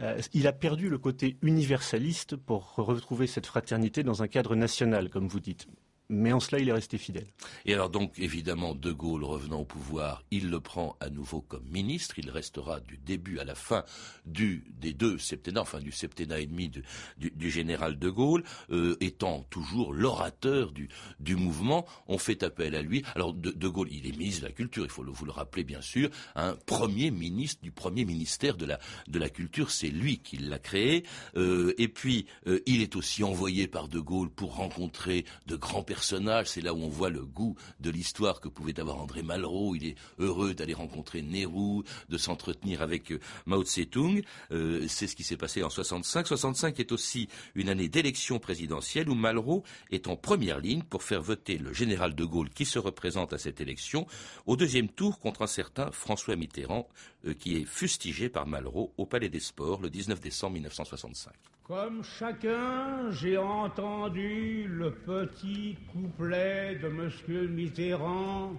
Euh, 0.00 0.20
il 0.34 0.46
a 0.46 0.52
perdu 0.52 0.88
le 0.88 0.98
côté 0.98 1.36
universaliste 1.42 2.36
pour 2.36 2.74
retrouver 2.76 3.26
cette 3.26 3.46
fraternité 3.46 4.02
dans 4.02 4.22
un 4.22 4.28
cadre 4.28 4.54
national, 4.54 5.10
comme 5.10 5.28
vous 5.28 5.40
dites 5.40 5.66
mais 6.10 6.32
en 6.32 6.40
cela, 6.40 6.60
il 6.60 6.68
est 6.68 6.72
resté 6.72 6.96
fidèle. 6.96 7.26
Et 7.66 7.74
alors 7.74 7.90
donc, 7.90 8.18
évidemment, 8.18 8.74
De 8.74 8.92
Gaulle 8.92 9.24
revenant 9.24 9.60
au 9.60 9.64
pouvoir, 9.66 10.24
il 10.30 10.48
le 10.48 10.58
prend 10.58 10.96
à 11.00 11.10
nouveau 11.10 11.42
comme 11.42 11.64
ministre. 11.68 12.18
Il 12.18 12.30
restera 12.30 12.80
du 12.80 12.96
début 12.96 13.38
à 13.38 13.44
la 13.44 13.54
fin 13.54 13.84
du, 14.24 14.64
des 14.80 14.94
deux 14.94 15.18
septennats, 15.18 15.60
enfin 15.60 15.80
du 15.80 15.92
septennat 15.92 16.40
et 16.40 16.46
demi 16.46 16.70
du, 16.70 16.82
du, 17.18 17.50
général 17.50 17.98
De 17.98 18.08
Gaulle, 18.08 18.42
euh, 18.70 18.96
étant 19.00 19.44
toujours 19.50 19.92
l'orateur 19.92 20.72
du, 20.72 20.88
du 21.20 21.36
mouvement. 21.36 21.84
On 22.06 22.16
fait 22.16 22.42
appel 22.42 22.74
à 22.74 22.80
lui. 22.80 23.04
Alors 23.14 23.34
De, 23.34 23.68
Gaulle, 23.68 23.88
il 23.92 24.06
est 24.06 24.16
ministre 24.16 24.42
de 24.42 24.46
la 24.46 24.52
Culture, 24.52 24.84
il 24.84 24.90
faut 24.90 25.04
vous 25.04 25.24
le 25.26 25.32
rappeler 25.32 25.64
bien 25.64 25.82
sûr, 25.82 26.08
un 26.34 26.54
premier 26.54 27.10
ministre 27.10 27.62
du 27.62 27.70
premier 27.70 28.06
ministère 28.06 28.56
de 28.56 28.64
la, 28.64 28.78
de 29.08 29.18
la 29.18 29.28
Culture, 29.28 29.70
c'est 29.70 29.88
lui 29.88 30.18
qui 30.18 30.38
l'a 30.38 30.58
créé. 30.58 31.04
Euh, 31.36 31.74
et 31.76 31.88
puis, 31.88 32.26
euh, 32.46 32.60
il 32.66 32.80
est 32.80 32.96
aussi 32.96 33.24
envoyé 33.24 33.66
par 33.68 33.88
De 33.88 34.00
Gaulle 34.00 34.30
pour 34.30 34.54
rencontrer 34.56 35.26
de 35.46 35.56
grands 35.56 35.82
personnages 35.82 35.97
c'est 36.02 36.60
là 36.60 36.74
où 36.74 36.78
on 36.78 36.88
voit 36.88 37.10
le 37.10 37.24
goût 37.24 37.56
de 37.80 37.90
l'histoire 37.90 38.40
que 38.40 38.48
pouvait 38.48 38.78
avoir 38.80 39.00
André 39.00 39.22
Malraux. 39.22 39.74
Il 39.74 39.86
est 39.86 39.96
heureux 40.18 40.54
d'aller 40.54 40.74
rencontrer 40.74 41.22
Nehru, 41.22 41.82
de 42.08 42.18
s'entretenir 42.18 42.82
avec 42.82 43.12
euh, 43.12 43.20
Mao 43.46 43.64
Tse-tung. 43.64 44.22
Euh, 44.52 44.86
c'est 44.88 45.06
ce 45.06 45.16
qui 45.16 45.24
s'est 45.24 45.36
passé 45.36 45.62
en 45.62 45.70
65. 45.70 46.26
65 46.26 46.80
est 46.80 46.92
aussi 46.92 47.28
une 47.54 47.68
année 47.68 47.88
d'élection 47.88 48.38
présidentielle 48.38 49.08
où 49.08 49.14
Malraux 49.14 49.64
est 49.90 50.08
en 50.08 50.16
première 50.16 50.60
ligne 50.60 50.82
pour 50.82 51.02
faire 51.02 51.22
voter 51.22 51.58
le 51.58 51.72
général 51.72 52.14
de 52.14 52.24
Gaulle 52.24 52.50
qui 52.50 52.64
se 52.64 52.78
représente 52.78 53.32
à 53.32 53.38
cette 53.38 53.60
élection 53.60 54.06
au 54.46 54.56
deuxième 54.56 54.88
tour 54.88 55.18
contre 55.18 55.42
un 55.42 55.46
certain 55.46 55.90
François 55.90 56.36
Mitterrand 56.36 56.88
euh, 57.26 57.34
qui 57.34 57.56
est 57.56 57.64
fustigé 57.64 58.28
par 58.28 58.46
Malraux 58.46 58.92
au 58.96 59.06
Palais 59.06 59.28
des 59.28 59.40
Sports 59.40 59.80
le 59.80 59.90
19 59.90 60.20
décembre 60.20 60.54
1965. 60.54 61.32
Comme 61.68 62.02
chacun, 62.02 63.10
j'ai 63.10 63.36
entendu 63.36 64.66
le 64.66 64.90
petit 64.90 65.76
couplet 65.92 66.76
de 66.76 66.88
M. 66.88 67.48
Mitterrand 67.50 68.52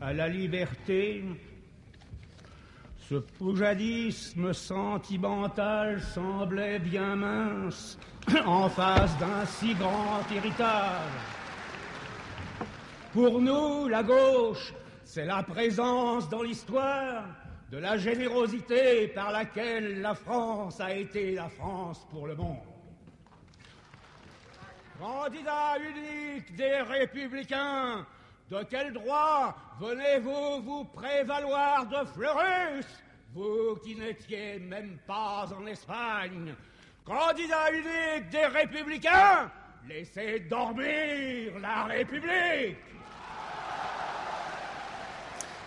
à 0.00 0.12
la 0.12 0.28
liberté. 0.28 1.24
Ce 2.98 3.14
poujadisme 3.14 4.52
sentimental 4.52 6.00
semblait 6.00 6.78
bien 6.78 7.16
mince 7.16 7.98
en 8.46 8.68
face 8.68 9.18
d'un 9.18 9.44
si 9.46 9.74
grand 9.74 10.20
héritage. 10.34 11.00
Pour 13.12 13.40
nous, 13.40 13.88
la 13.88 14.02
gauche, 14.02 14.74
c'est 15.04 15.24
la 15.24 15.42
présence 15.42 16.28
dans 16.28 16.42
l'histoire 16.42 17.24
de 17.72 17.78
la 17.78 17.96
générosité 17.96 19.08
par 19.08 19.32
laquelle 19.32 20.00
la 20.00 20.14
France 20.14 20.80
a 20.80 20.94
été 20.94 21.32
la 21.32 21.48
France 21.48 22.06
pour 22.10 22.26
le 22.26 22.36
monde. 22.36 22.67
Candidat 24.98 25.76
unique 25.78 26.56
des 26.56 26.80
républicains, 26.82 28.04
de 28.50 28.64
quel 28.68 28.92
droit 28.92 29.54
venez-vous 29.78 30.60
vous 30.62 30.84
prévaloir 30.86 31.86
de 31.86 32.04
Fleurus, 32.14 32.86
vous 33.32 33.76
qui 33.76 33.94
n'étiez 33.94 34.58
même 34.58 34.98
pas 35.06 35.46
en 35.56 35.64
Espagne? 35.66 36.52
Candidat 37.04 37.72
unique 37.72 38.28
des 38.30 38.46
républicains, 38.46 39.50
laissez 39.88 40.40
dormir 40.40 41.58
la 41.60 41.84
République 41.84 42.76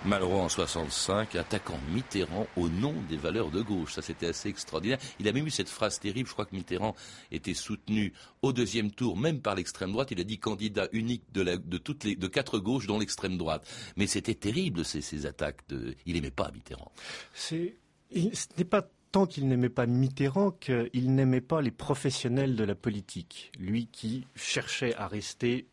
Malraux 0.04 0.40
en 0.40 0.50
65, 0.50 1.36
attaquant 1.36 1.78
Mitterrand 1.94 2.48
au 2.58 2.70
nom 2.70 2.96
des 3.08 3.18
valeurs 3.18 3.52
de 3.52 3.62
gauche. 3.62 3.94
Ça, 3.94 4.02
c'était 4.02 4.26
assez 4.26 4.50
extraordinaire. 4.50 4.98
Il 5.20 5.28
a 5.28 5.32
même 5.32 5.46
eu 5.46 5.52
cette 5.52 5.70
phrase 5.70 6.00
terrible. 6.00 6.28
Je 6.28 6.34
crois 6.34 6.46
que 6.46 6.56
Mitterrand 6.56 6.96
était 7.32 7.54
soutenu 7.54 8.12
au 8.42 8.52
deuxième 8.52 8.90
tour, 8.90 9.16
même 9.16 9.42
par 9.42 9.54
l'extrême 9.54 9.92
droite. 9.92 10.10
Il 10.10 10.20
a 10.20 10.24
dit 10.24 10.40
candidat 10.40 10.88
unique 10.92 11.24
de, 11.34 11.78
toutes 11.78 12.04
les, 12.04 12.16
de 12.16 12.28
quatre 12.28 12.58
gauches, 12.58 12.88
dont 12.88 12.98
l'extrême 12.98 13.38
droite. 13.38 13.68
Mais 13.96 14.08
c'était 14.08 14.34
terrible, 14.34 14.84
ces, 14.84 15.26
attaques. 15.28 15.62
De... 15.70 15.96
Il 16.08 16.16
n'aimait 16.16 16.32
pas 16.32 16.50
Mitterrand. 16.52 16.92
C'est, 17.36 17.76
ce 18.12 18.48
n'est 18.58 18.66
pas 18.66 18.90
tant 19.12 19.28
qu'il 19.28 19.48
n'aimait 19.48 19.70
pas 19.70 19.86
Mitterrand 19.86 20.50
qu'il 20.50 21.14
n'aimait 21.14 21.42
pas 21.42 21.62
les 21.62 21.72
professionnels 21.72 22.56
de 22.56 22.64
la 22.64 22.76
politique. 22.76 23.52
Lui 23.60 23.86
qui 23.86 24.26
cherchait 24.36 24.96
à 24.96 25.08
rester 25.08 25.68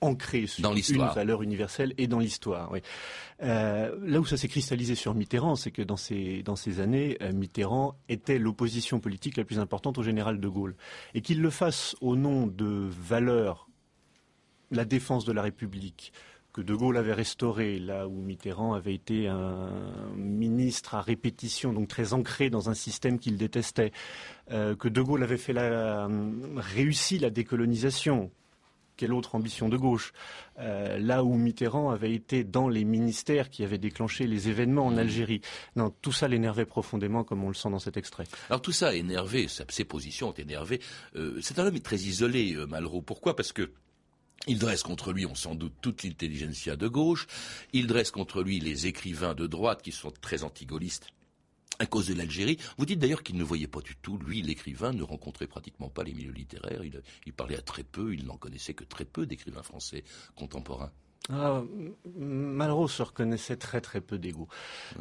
ancré 0.00 0.46
sur 0.46 0.72
une 0.72 1.06
valeur 1.14 1.42
universelle 1.42 1.94
et 1.98 2.06
dans 2.06 2.18
l'histoire. 2.18 2.72
Euh, 3.42 3.96
là 4.02 4.20
où 4.20 4.24
ça 4.24 4.36
s'est 4.36 4.48
cristallisé 4.48 4.94
sur 4.94 5.14
Mitterrand, 5.14 5.56
c'est 5.56 5.70
que 5.70 5.82
dans 5.82 5.96
ces, 5.96 6.42
dans 6.42 6.56
ces 6.56 6.80
années, 6.80 7.16
euh, 7.22 7.32
Mitterrand 7.32 7.96
était 8.08 8.38
l'opposition 8.38 9.00
politique 9.00 9.36
la 9.36 9.44
plus 9.44 9.58
importante 9.58 9.98
au 9.98 10.02
général 10.02 10.40
de 10.40 10.48
Gaulle. 10.48 10.76
Et 11.14 11.20
qu'il 11.20 11.42
le 11.42 11.50
fasse 11.50 11.96
au 12.00 12.16
nom 12.16 12.46
de 12.46 12.88
valeurs, 12.88 13.68
la 14.70 14.84
défense 14.84 15.24
de 15.24 15.32
la 15.32 15.42
République, 15.42 16.12
que 16.56 16.62
De 16.62 16.74
Gaulle 16.74 16.96
avait 16.96 17.12
restauré, 17.12 17.78
là 17.78 18.08
où 18.08 18.22
Mitterrand 18.22 18.72
avait 18.72 18.94
été 18.94 19.28
un 19.28 19.70
ministre 20.16 20.94
à 20.94 21.02
répétition, 21.02 21.74
donc 21.74 21.88
très 21.88 22.14
ancré 22.14 22.48
dans 22.48 22.70
un 22.70 22.74
système 22.74 23.18
qu'il 23.18 23.36
détestait, 23.36 23.92
euh, 24.50 24.74
que 24.74 24.88
De 24.88 25.02
Gaulle 25.02 25.22
avait 25.22 25.36
fait 25.36 25.52
la, 25.52 26.08
réussi 26.56 27.18
la 27.18 27.28
décolonisation, 27.28 28.30
quelle 28.96 29.12
autre 29.12 29.34
ambition 29.34 29.68
de 29.68 29.76
gauche? 29.76 30.12
Euh, 30.58 30.98
Là 30.98 31.24
où 31.24 31.34
Mitterrand 31.34 31.90
avait 31.90 32.12
été 32.12 32.44
dans 32.44 32.68
les 32.68 32.84
ministères 32.84 33.50
qui 33.50 33.64
avaient 33.64 33.78
déclenché 33.78 34.26
les 34.26 34.48
événements 34.48 34.86
en 34.86 34.92
mmh. 34.92 34.98
Algérie. 34.98 35.40
Non, 35.76 35.90
tout 36.02 36.12
ça 36.12 36.28
l'énervait 36.28 36.66
profondément, 36.66 37.24
comme 37.24 37.44
on 37.44 37.48
le 37.48 37.54
sent 37.54 37.70
dans 37.70 37.78
cet 37.78 37.96
extrait. 37.96 38.24
Alors 38.48 38.62
tout 38.62 38.72
ça 38.72 38.88
a 38.88 38.94
énervé, 38.94 39.46
ses 39.48 39.84
positions 39.84 40.30
ont 40.30 40.34
énervé. 40.34 40.80
Euh, 41.16 41.38
c'est 41.42 41.58
un 41.58 41.66
homme 41.66 41.80
très 41.80 41.96
isolé, 41.96 42.54
euh, 42.54 42.66
Malraux. 42.66 43.02
Pourquoi? 43.02 43.36
Parce 43.36 43.52
que 43.52 43.70
il 44.46 44.58
dresse 44.58 44.82
contre 44.82 45.12
lui, 45.12 45.26
on 45.26 45.34
s'en 45.34 45.54
doute, 45.54 45.72
toute 45.80 46.04
l'intelligentsia 46.04 46.76
de 46.76 46.86
gauche. 46.86 47.26
Il 47.72 47.86
dresse 47.86 48.10
contre 48.10 48.42
lui 48.42 48.60
les 48.60 48.86
écrivains 48.86 49.34
de 49.34 49.46
droite 49.46 49.82
qui 49.82 49.92
sont 49.92 50.12
très 50.20 50.44
antigaullistes 50.44 51.08
à 51.78 51.86
cause 51.86 52.08
de 52.08 52.14
l'Algérie. 52.14 52.58
Vous 52.78 52.86
dites 52.86 52.98
d'ailleurs 52.98 53.22
qu'il 53.22 53.36
ne 53.36 53.44
voyait 53.44 53.66
pas 53.66 53.80
du 53.80 53.96
tout, 53.96 54.18
lui, 54.18 54.42
l'écrivain, 54.42 54.92
ne 54.92 55.02
rencontrait 55.02 55.46
pratiquement 55.46 55.88
pas 55.88 56.04
les 56.04 56.14
milieux 56.14 56.32
littéraires. 56.32 56.82
Il, 57.26 57.32
parlait 57.32 57.56
à 57.56 57.62
très 57.62 57.82
peu, 57.82 58.14
il 58.14 58.24
n'en 58.24 58.36
connaissait 58.36 58.74
que 58.74 58.84
très 58.84 59.04
peu 59.04 59.26
d'écrivains 59.26 59.62
français 59.62 60.04
contemporains. 60.34 60.92
Ah, 61.28 61.62
Malraux 62.16 62.86
se 62.86 63.02
reconnaissait 63.02 63.56
très 63.56 63.80
très 63.80 64.00
peu 64.00 64.16
d'ego. 64.16 64.46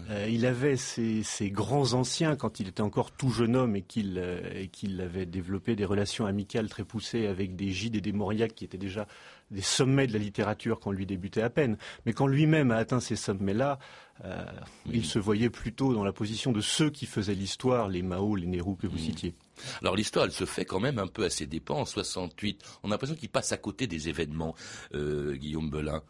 Euh, 0.10 0.28
il 0.28 0.48
avait 0.48 0.76
ses, 0.76 1.24
grands 1.52 1.94
anciens 1.94 2.36
quand 2.36 2.60
il 2.60 2.68
était 2.68 2.82
encore 2.82 3.12
tout 3.12 3.30
jeune 3.30 3.56
homme 3.56 3.76
et 3.76 3.84
qu'il 3.84 4.18
euh, 4.18 4.66
qu'il 4.72 5.00
avait 5.02 5.28
développé 5.28 5.76
des 5.76 5.86
relations 5.86 6.26
amicales 6.26 6.68
très 6.68 6.84
poussées 6.84 7.28
avec 7.28 7.56
des 7.56 7.72
Gide 7.72 7.96
et 7.96 8.02
des 8.02 8.12
Mauriac 8.12 8.56
qui 8.56 8.66
étaient 8.66 8.80
déjà 8.80 9.08
des 9.52 9.62
sommets 9.62 10.08
de 10.08 10.14
la 10.14 10.20
littérature 10.20 10.80
quand 10.80 10.92
lui 10.92 11.06
débutait 11.06 11.42
à 11.42 11.50
peine. 11.50 11.78
Mais 12.06 12.14
quand 12.14 12.28
lui-même 12.28 12.72
a 12.72 12.78
atteint 12.78 13.00
ces 13.00 13.16
sommets-là, 13.16 13.80
euh, 14.24 14.46
il 14.92 15.06
se 15.06 15.20
voyait 15.20 15.50
plutôt 15.50 15.94
dans 15.94 16.04
la 16.04 16.14
position 16.14 16.52
de 16.52 16.62
ceux 16.62 16.90
qui 16.90 17.06
faisaient 17.06 17.36
l'histoire, 17.36 17.90
les 17.90 18.02
Mao, 18.02 18.36
les 18.36 18.48
Nehru 18.48 18.76
que 18.76 18.88
vous 18.88 18.98
citiez. 18.98 19.36
Alors 19.82 19.96
l'histoire, 19.96 20.26
elle 20.26 20.32
se 20.32 20.46
fait 20.46 20.66
quand 20.66 20.80
même 20.80 21.00
un 21.00 21.08
peu 21.08 21.26
à 21.26 21.30
ses 21.30 21.46
dépens. 21.46 21.80
En 21.80 21.86
68, 21.86 22.64
on 22.84 22.90
a 22.90 22.92
l'impression 22.92 23.16
qu'il 23.16 23.30
passe 23.30 23.52
à 23.52 23.58
côté 23.58 23.88
des 23.88 24.10
événements, 24.10 24.56
euh, 24.94 25.36
Guillaume 25.36 25.70
Belin. 25.70 26.02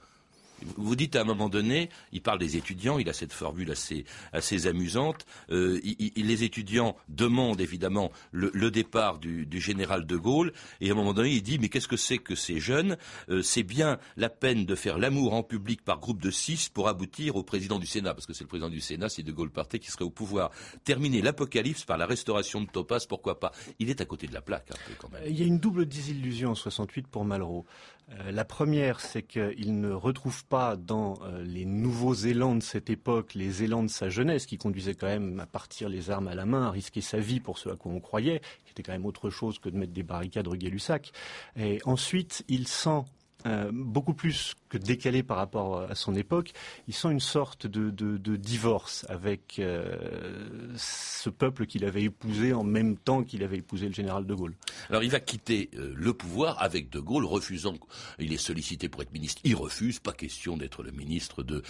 Vous 0.77 0.95
dites 0.95 1.15
à 1.15 1.21
un 1.21 1.23
moment 1.25 1.49
donné, 1.49 1.89
il 2.11 2.21
parle 2.21 2.39
des 2.39 2.57
étudiants, 2.57 2.97
il 2.99 3.09
a 3.09 3.13
cette 3.13 3.33
formule 3.33 3.71
assez, 3.71 4.67
amusante. 4.67 5.25
Euh, 5.51 5.79
les 6.15 6.43
étudiants 6.43 6.95
demandent 7.09 7.61
évidemment 7.61 8.11
le, 8.31 8.71
départ 8.71 9.19
du, 9.19 9.47
général 9.59 10.05
de 10.05 10.17
Gaulle, 10.17 10.53
et 10.81 10.89
à 10.89 10.93
un 10.93 10.95
moment 10.95 11.13
donné, 11.13 11.31
il 11.31 11.43
dit 11.43 11.59
mais 11.59 11.69
qu'est-ce 11.69 11.87
que 11.87 11.97
c'est 11.97 12.17
que 12.17 12.35
ces 12.35 12.59
jeunes? 12.59 12.97
Euh, 13.29 13.41
C'est 13.41 13.63
bien 13.63 13.99
la 14.17 14.29
peine 14.29 14.65
de 14.65 14.75
faire 14.75 14.97
l'amour 14.97 15.33
en 15.33 15.43
public 15.43 15.83
par 15.83 15.99
groupe 15.99 16.21
de 16.21 16.31
six 16.31 16.69
pour 16.69 16.87
aboutir 16.87 17.35
au 17.35 17.43
président 17.43 17.79
du 17.79 17.87
Sénat, 17.87 18.13
parce 18.13 18.25
que 18.25 18.33
c'est 18.33 18.43
le 18.43 18.49
président 18.49 18.69
du 18.69 18.81
Sénat, 18.81 19.09
si 19.09 19.23
de 19.23 19.31
Gaulle 19.31 19.51
partait, 19.51 19.79
qui 19.79 19.91
serait 19.91 20.05
au 20.05 20.09
pouvoir. 20.09 20.51
Terminer 20.83 21.21
l'apocalypse 21.21 21.85
par 21.85 21.97
la 21.97 22.05
restauration 22.05 22.61
de 22.61 22.67
Topaz, 22.67 23.05
pourquoi 23.05 23.39
pas? 23.39 23.51
Il 23.79 23.89
est 23.89 24.01
à 24.01 24.05
côté 24.05 24.27
de 24.27 24.33
la 24.33 24.41
plaque 24.41 24.71
un 24.71 24.87
peu 24.87 24.93
quand 24.97 25.11
même. 25.11 25.23
Il 25.27 25.37
y 25.37 25.43
a 25.43 25.45
une 25.45 25.59
double 25.59 25.85
désillusion 25.85 26.51
en 26.51 26.55
68 26.55 27.07
pour 27.07 27.25
Malraux. 27.25 27.65
Euh, 28.11 28.31
la 28.31 28.45
première, 28.45 28.99
c'est 28.99 29.23
qu'il 29.23 29.79
ne 29.79 29.91
retrouve 29.91 30.44
pas 30.49 30.75
dans 30.75 31.19
euh, 31.23 31.43
les 31.43 31.65
nouveaux 31.65 32.13
élans 32.13 32.55
de 32.55 32.63
cette 32.63 32.89
époque 32.89 33.33
les 33.33 33.63
élans 33.63 33.83
de 33.83 33.89
sa 33.89 34.09
jeunesse, 34.09 34.45
qui 34.45 34.57
conduisait 34.57 34.95
quand 34.95 35.07
même 35.07 35.39
à 35.39 35.45
partir 35.45 35.89
les 35.89 36.09
armes 36.09 36.27
à 36.27 36.35
la 36.35 36.45
main, 36.45 36.67
à 36.67 36.71
risquer 36.71 37.01
sa 37.01 37.19
vie 37.19 37.39
pour 37.39 37.57
ce 37.57 37.69
à 37.69 37.75
quoi 37.75 37.91
on 37.91 37.99
croyait, 37.99 38.41
qui 38.65 38.71
était 38.71 38.83
quand 38.83 38.93
même 38.93 39.05
autre 39.05 39.29
chose 39.29 39.59
que 39.59 39.69
de 39.69 39.77
mettre 39.77 39.93
des 39.93 40.03
barricades 40.03 40.47
rue 40.47 40.57
Gay-Lussac. 40.57 41.11
Et 41.57 41.79
ensuite, 41.85 42.43
il 42.47 42.67
sent 42.67 43.03
euh, 43.45 43.69
beaucoup 43.71 44.13
plus 44.13 44.55
que 44.69 44.77
décalé 44.77 45.21
par 45.21 45.37
rapport 45.37 45.81
à 45.81 45.93
son 45.93 46.15
époque, 46.15 46.53
il 46.87 46.95
sent 46.95 47.11
une 47.11 47.19
sorte 47.19 47.67
de, 47.67 48.35
divorce 48.37 49.05
avec 49.07 49.59
euh, 49.59 50.73
ce 50.75 51.29
peuple 51.29 51.67
qu'il 51.67 51.85
avait 51.85 52.03
épousé 52.03 52.53
en 52.53 52.63
même 52.63 52.97
temps 52.97 53.23
qu'il 53.23 53.43
avait 53.43 53.57
épousé 53.57 53.87
le 53.87 53.93
général 53.93 54.25
de 54.25 54.33
Gaulle. 54.33 54.55
Alors 54.89 55.03
il 55.03 55.11
va 55.11 55.19
quitter 55.19 55.69
euh, 55.75 55.93
le 55.95 56.13
pouvoir 56.13 56.61
avec 56.61 56.89
de 56.89 56.99
Gaulle, 56.99 57.25
refusant, 57.25 57.75
il 58.17 58.33
est 58.33 58.37
sollicité 58.37 58.89
pour 58.89 59.03
être 59.03 59.13
ministre, 59.13 59.41
il 59.43 59.55
refuse, 59.55 59.99
pas 59.99 60.13
question 60.13 60.57
d'être 60.57 60.81
le 60.81 60.91
ministre 60.91 61.43
de 61.43 61.61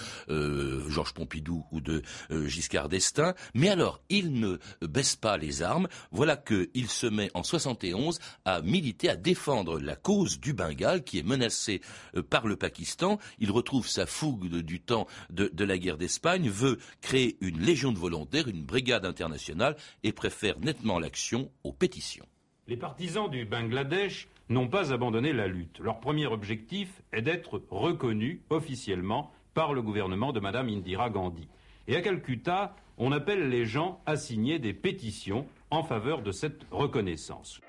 Georges 0.89 1.13
Pompidou 1.13 1.65
ou 1.71 1.81
de 1.81 2.01
Giscard 2.29 2.89
d'Estaing, 2.89 3.33
mais 3.53 3.69
alors 3.69 4.01
il 4.09 4.39
ne 4.39 4.57
baisse 4.81 5.15
pas 5.15 5.37
les 5.37 5.61
armes, 5.61 5.87
voilà 6.11 6.37
qu'il 6.37 6.87
se 6.87 7.07
met 7.07 7.29
en 7.33 7.43
71 7.43 8.19
à 8.45 8.61
militer, 8.61 9.09
à 9.09 9.15
défendre 9.15 9.79
la 9.79 9.95
cause 9.95 10.39
du 10.39 10.53
Bengale 10.53 11.03
qui 11.03 11.19
est 11.19 11.23
menacée 11.23 11.64
euh, 11.69 12.21
par 12.21 12.47
le 12.47 12.55
Pakistan. 12.55 13.19
Il 13.39 13.51
retrouve 13.51 13.87
sa 13.87 14.05
fougue 14.05 14.47
du 14.47 14.79
temps 14.79 15.07
de, 15.29 15.63
la 15.63 15.77
guerre 15.77 15.97
d'Espagne, 15.97 16.49
veut 16.49 16.77
créer 17.01 17.37
une 17.41 17.59
légion 17.59 17.91
de 17.91 17.97
volontaires, 17.97 18.47
une 18.47 18.63
brigade 18.63 19.05
internationale 19.05 19.75
et 20.03 20.11
préfère 20.11 20.59
nettement 20.59 20.99
l'action 20.99 21.51
aux 21.63 21.73
pétitions. 21.73 22.25
Les 22.67 22.77
partisans 22.77 23.29
du 23.29 23.45
Bangladesh 23.45 24.27
n'ont 24.49 24.67
pas 24.67 24.93
abandonné 24.93 25.33
la 25.33 25.47
lutte. 25.47 25.79
Leur 25.79 25.99
premier 25.99 26.27
objectif 26.27 27.01
est 27.11 27.21
d'être 27.21 27.61
reconnus 27.69 28.39
officiellement 28.49 29.31
par 29.53 29.73
le 29.73 29.81
gouvernement 29.81 30.33
de 30.33 30.39
Mme 30.39 30.69
Indira 30.69 31.09
Gandhi. 31.09 31.47
Et 31.87 31.95
à 31.95 32.01
Calcutta, 32.01 32.75
on 32.97 33.11
appelle 33.11 33.49
les 33.49 33.65
gens 33.65 34.01
à 34.05 34.15
signer 34.15 34.59
des 34.59 34.73
pétitions 34.73 35.47
en 35.69 35.83
faveur 35.83 36.21
de 36.21 36.31
cette 36.31 36.61
reconnaissance. 36.71 37.61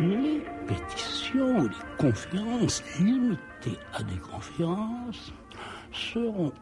Les 0.00 0.42
pétitions, 0.66 1.64
les 1.64 1.96
conférences 1.98 2.82
limitées 3.00 3.78
à 3.92 4.02
des 4.02 4.18
conférences 4.18 5.32
seront 5.92 6.52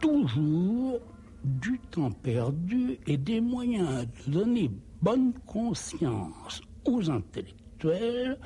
toujours 0.00 1.00
du 1.44 1.78
temps 1.90 2.10
perdu 2.10 2.98
et 3.06 3.16
des 3.16 3.40
moyens 3.40 4.06
de 4.26 4.32
donner 4.32 4.70
bonne 5.02 5.34
conscience 5.46 6.62
aux 6.86 7.10
intellectuels. 7.10 8.38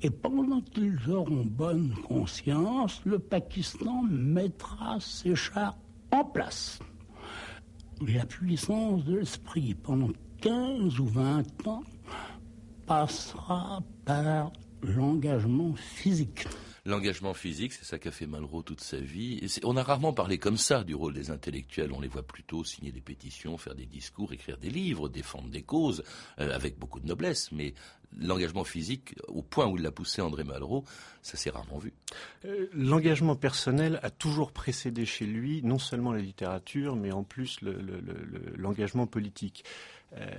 Et 0.00 0.10
pendant 0.10 0.62
qu'ils 0.62 0.98
auront 1.10 1.44
bonne 1.44 1.94
conscience, 2.08 3.02
le 3.04 3.18
Pakistan 3.18 4.04
mettra 4.08 4.98
ses 5.00 5.34
chars 5.34 5.76
en 6.12 6.24
place. 6.24 6.78
La 8.06 8.24
puissance 8.24 9.04
de 9.04 9.16
l'esprit 9.16 9.74
pendant 9.74 10.10
15 10.40 10.98
ou 11.00 11.06
20 11.06 11.66
ans 11.66 11.82
passera 12.86 13.82
par 14.04 14.52
l'engagement 14.82 15.74
physique. 15.74 16.46
L'engagement 16.84 17.34
physique, 17.34 17.72
c'est 17.72 17.84
ça 17.84 17.98
qu'a 17.98 18.12
fait 18.12 18.26
Malraux 18.28 18.62
toute 18.62 18.80
sa 18.80 18.98
vie. 18.98 19.44
on 19.64 19.76
a 19.76 19.82
rarement 19.82 20.12
parlé 20.12 20.38
comme 20.38 20.56
ça 20.56 20.84
du 20.84 20.94
rôle 20.94 21.14
des 21.14 21.32
intellectuels. 21.32 21.90
On 21.92 22.00
les 22.00 22.06
voit 22.06 22.22
plutôt 22.22 22.62
signer 22.62 22.92
des 22.92 23.00
pétitions, 23.00 23.58
faire 23.58 23.74
des 23.74 23.86
discours, 23.86 24.32
écrire 24.32 24.56
des 24.56 24.70
livres, 24.70 25.08
défendre 25.08 25.48
des 25.48 25.62
causes, 25.62 26.04
euh, 26.38 26.54
avec 26.54 26.78
beaucoup 26.78 27.00
de 27.00 27.08
noblesse. 27.08 27.50
Mais 27.50 27.74
l'engagement 28.16 28.62
physique, 28.62 29.16
au 29.26 29.42
point 29.42 29.66
où 29.66 29.76
il 29.76 29.82
l'a 29.82 29.90
poussé 29.90 30.22
André 30.22 30.44
Malraux, 30.44 30.84
ça 31.22 31.36
s'est 31.36 31.50
rarement 31.50 31.78
vu. 31.78 31.92
Euh, 32.44 32.68
l'engagement 32.72 33.34
personnel 33.34 33.98
a 34.04 34.10
toujours 34.10 34.52
précédé 34.52 35.06
chez 35.06 35.26
lui 35.26 35.62
non 35.64 35.80
seulement 35.80 36.12
la 36.12 36.20
littérature, 36.20 36.94
mais 36.94 37.10
en 37.10 37.24
plus 37.24 37.58
l'engagement 38.56 39.08
politique. 39.08 39.64
Euh, 40.18 40.30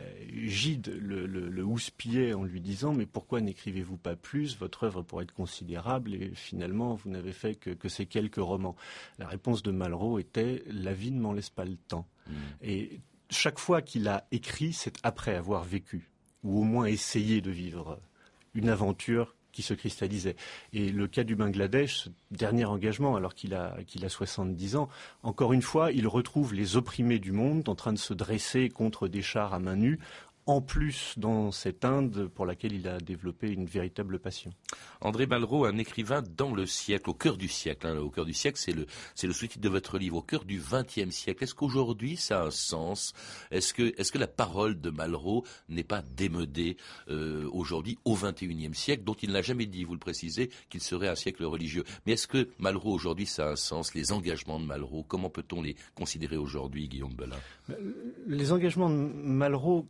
Gide 0.46 0.88
le, 1.00 1.26
le, 1.26 1.63
houspillait 1.63 2.34
en 2.34 2.44
lui 2.44 2.62
disant 2.62 2.94
Mais 2.94 3.06
pourquoi 3.06 3.42
n'écrivez-vous 3.42 3.98
pas 3.98 4.16
plus? 4.16 4.58
Votre 4.58 4.86
œuvre 4.86 5.02
pourrait 5.02 5.24
être 5.24 5.34
considérable 5.34 6.13
et 6.13 6.32
finalement 6.34 6.96
vous 6.96 7.10
n'avez 7.10 7.34
fait 7.34 7.56
que, 7.56 7.90
ces 7.90 8.06
quelques 8.06 8.36
romans. 8.38 8.76
La 9.20 9.28
réponse 9.28 9.63
de 9.63 9.72
Malraux 9.72 10.20
était 10.20 10.63
La 10.68 10.94
vie 10.94 11.12
ne 11.12 11.20
m'en 11.20 11.34
laisse 11.34 11.50
pas 11.50 11.66
le 11.66 11.76
temps. 11.76 12.08
Mm. 12.28 12.34
Et 12.62 13.02
chaque 13.30 13.60
fois 13.60 13.82
qu'il 13.82 14.08
a 14.08 14.28
écrit, 14.32 14.74
c'est 14.74 14.96
après 15.04 15.36
avoir 15.36 15.63
vécu, 15.63 16.12
ou 16.44 16.60
au 16.60 16.63
moins 16.63 16.86
essayé 16.86 17.42
de 17.42 17.52
vivre 17.52 18.00
une 18.54 18.70
aventure 18.70 19.36
qui 19.58 19.63
se 19.63 19.74
cristallisait. 19.74 20.36
Et 20.72 20.91
le 20.91 21.08
cas 21.08 21.24
du 21.24 21.36
Bangladesh, 21.36 22.04
ce 22.04 22.10
dernier 22.30 22.65
engagement, 22.65 23.15
alors 23.15 23.34
qu'il 23.34 23.56
a, 23.56 23.76
qu'il 23.88 24.06
a 24.06 24.10
70 24.10 24.76
ans, 24.76 24.88
encore 25.24 25.52
une 25.52 25.63
fois, 25.63 25.91
il 25.91 26.08
retrouve 26.08 26.54
les 26.54 26.78
opprimés 26.78 27.17
du 27.17 27.32
monde 27.32 27.67
en 27.67 27.74
train 27.74 27.91
de 27.91 27.98
se 27.98 28.13
dresser 28.13 28.70
contre 28.70 29.08
des 29.08 29.24
chars 29.24 29.56
à 29.56 29.60
main 29.60 29.76
nue 29.76 29.98
en 30.47 30.62
plus 30.62 31.13
dans 31.17 31.51
cette 31.51 31.83
Inde 31.83 32.29
pour 32.33 32.45
laquelle 32.45 32.73
il 32.73 32.88
a 32.88 32.97
développé 32.99 33.49
une 33.49 33.65
véritable 33.65 34.17
passion. 34.17 34.51
André 35.01 35.27
Malraux, 35.27 35.65
un 35.65 35.77
écrivain 35.77 36.23
dans 36.38 36.53
le 36.53 36.65
siècle, 36.65 37.10
au 37.10 37.13
cœur 37.13 37.38
du 37.38 37.49
siècle. 37.49 37.86
Hein, 37.86 37.97
au 37.97 38.10
cœur 38.10 38.25
du 38.25 38.33
siècle, 38.33 38.57
c'est 38.60 38.71
le, 38.71 38.88
c'est 39.13 39.27
le 39.27 39.33
sous-titre 39.33 39.60
de 39.60 39.69
votre 39.69 39.97
livre, 39.97 40.17
au 40.17 40.21
cœur 40.21 40.45
du 40.45 40.60
XXe 40.60 41.13
siècle. 41.13 41.43
Est-ce 41.43 41.53
qu'aujourd'hui 41.53 42.15
ça 42.15 42.41
a 42.41 42.45
un 42.45 42.51
sens? 42.51 43.13
Est-ce 43.51 43.73
que, 43.73 43.93
est-ce 43.99 44.12
que 44.12 44.17
la 44.17 44.27
parole 44.27 44.79
de 44.79 44.89
Malraux 44.89 45.43
n'est 45.67 45.83
pas 45.83 46.01
démodée 46.01 46.77
euh, 47.10 47.49
aujourd'hui 47.51 47.99
au 48.05 48.15
XXIe 48.15 48.73
siècle, 48.73 49.03
dont 49.03 49.15
il 49.15 49.31
n'a 49.31 49.41
jamais 49.41 49.65
dit, 49.65 49.83
vous 49.83 49.93
le 49.93 49.99
précisez, 49.99 50.49
qu'il 50.69 50.81
serait 50.81 51.10
un 51.10 51.15
siècle 51.15 51.43
religieux? 51.43 51.83
Mais 52.05 52.13
est-ce 52.13 52.27
que 52.27 52.49
Malraux 52.57 52.93
aujourd'hui 52.93 53.25
ça 53.25 53.47
a 53.47 53.51
un 53.51 53.55
sens 53.57 53.93
Les 53.93 54.13
engagements 54.13 54.60
de 54.60 54.65
Malraux, 54.65 55.03
comment 55.03 55.29
peut-on 55.29 55.62
les 55.62 55.75
considérer 55.93 56.38
aujourd'hui, 56.38 56.88
Guillaume 56.88 57.13
Belin? 57.13 57.36
Les 58.27 58.53
engagements 58.53 58.89
de 58.89 58.95
Malraux 58.95 59.88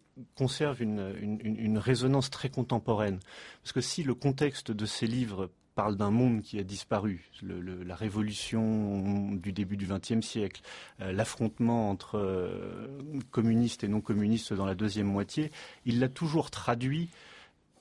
conserve 0.48 0.82
une, 0.82 1.78
résonance 1.78 2.30
très 2.30 2.48
contemporaine. 2.48 3.20
Parce 3.62 3.74
que 3.74 3.82
si 3.82 4.04
le 4.04 4.16
contexte 4.16 4.72
de 4.72 4.86
ces 4.86 5.06
livres 5.06 5.50
parle 5.76 5.98
d'un 5.98 6.10
monde 6.10 6.42
qui 6.42 6.58
a 6.58 6.64
disparu, 6.64 7.30
la 7.42 7.96
révolution 7.96 9.34
du 9.34 9.52
début 9.52 9.76
du 9.76 9.88
XXe 9.88 10.26
siècle, 10.26 10.62
euh, 11.02 11.12
l'affrontement 11.12 11.90
entre 11.90 12.18
euh, 12.18 12.88
communistes 13.30 13.84
et 13.84 13.90
non 13.90 14.00
communistes 14.00 14.54
dans 14.54 14.66
la 14.66 14.74
deuxième 14.74 15.08
moitié, 15.08 15.52
il 15.86 16.00
l'a 16.00 16.08
toujours 16.08 16.50
traduit 16.50 17.10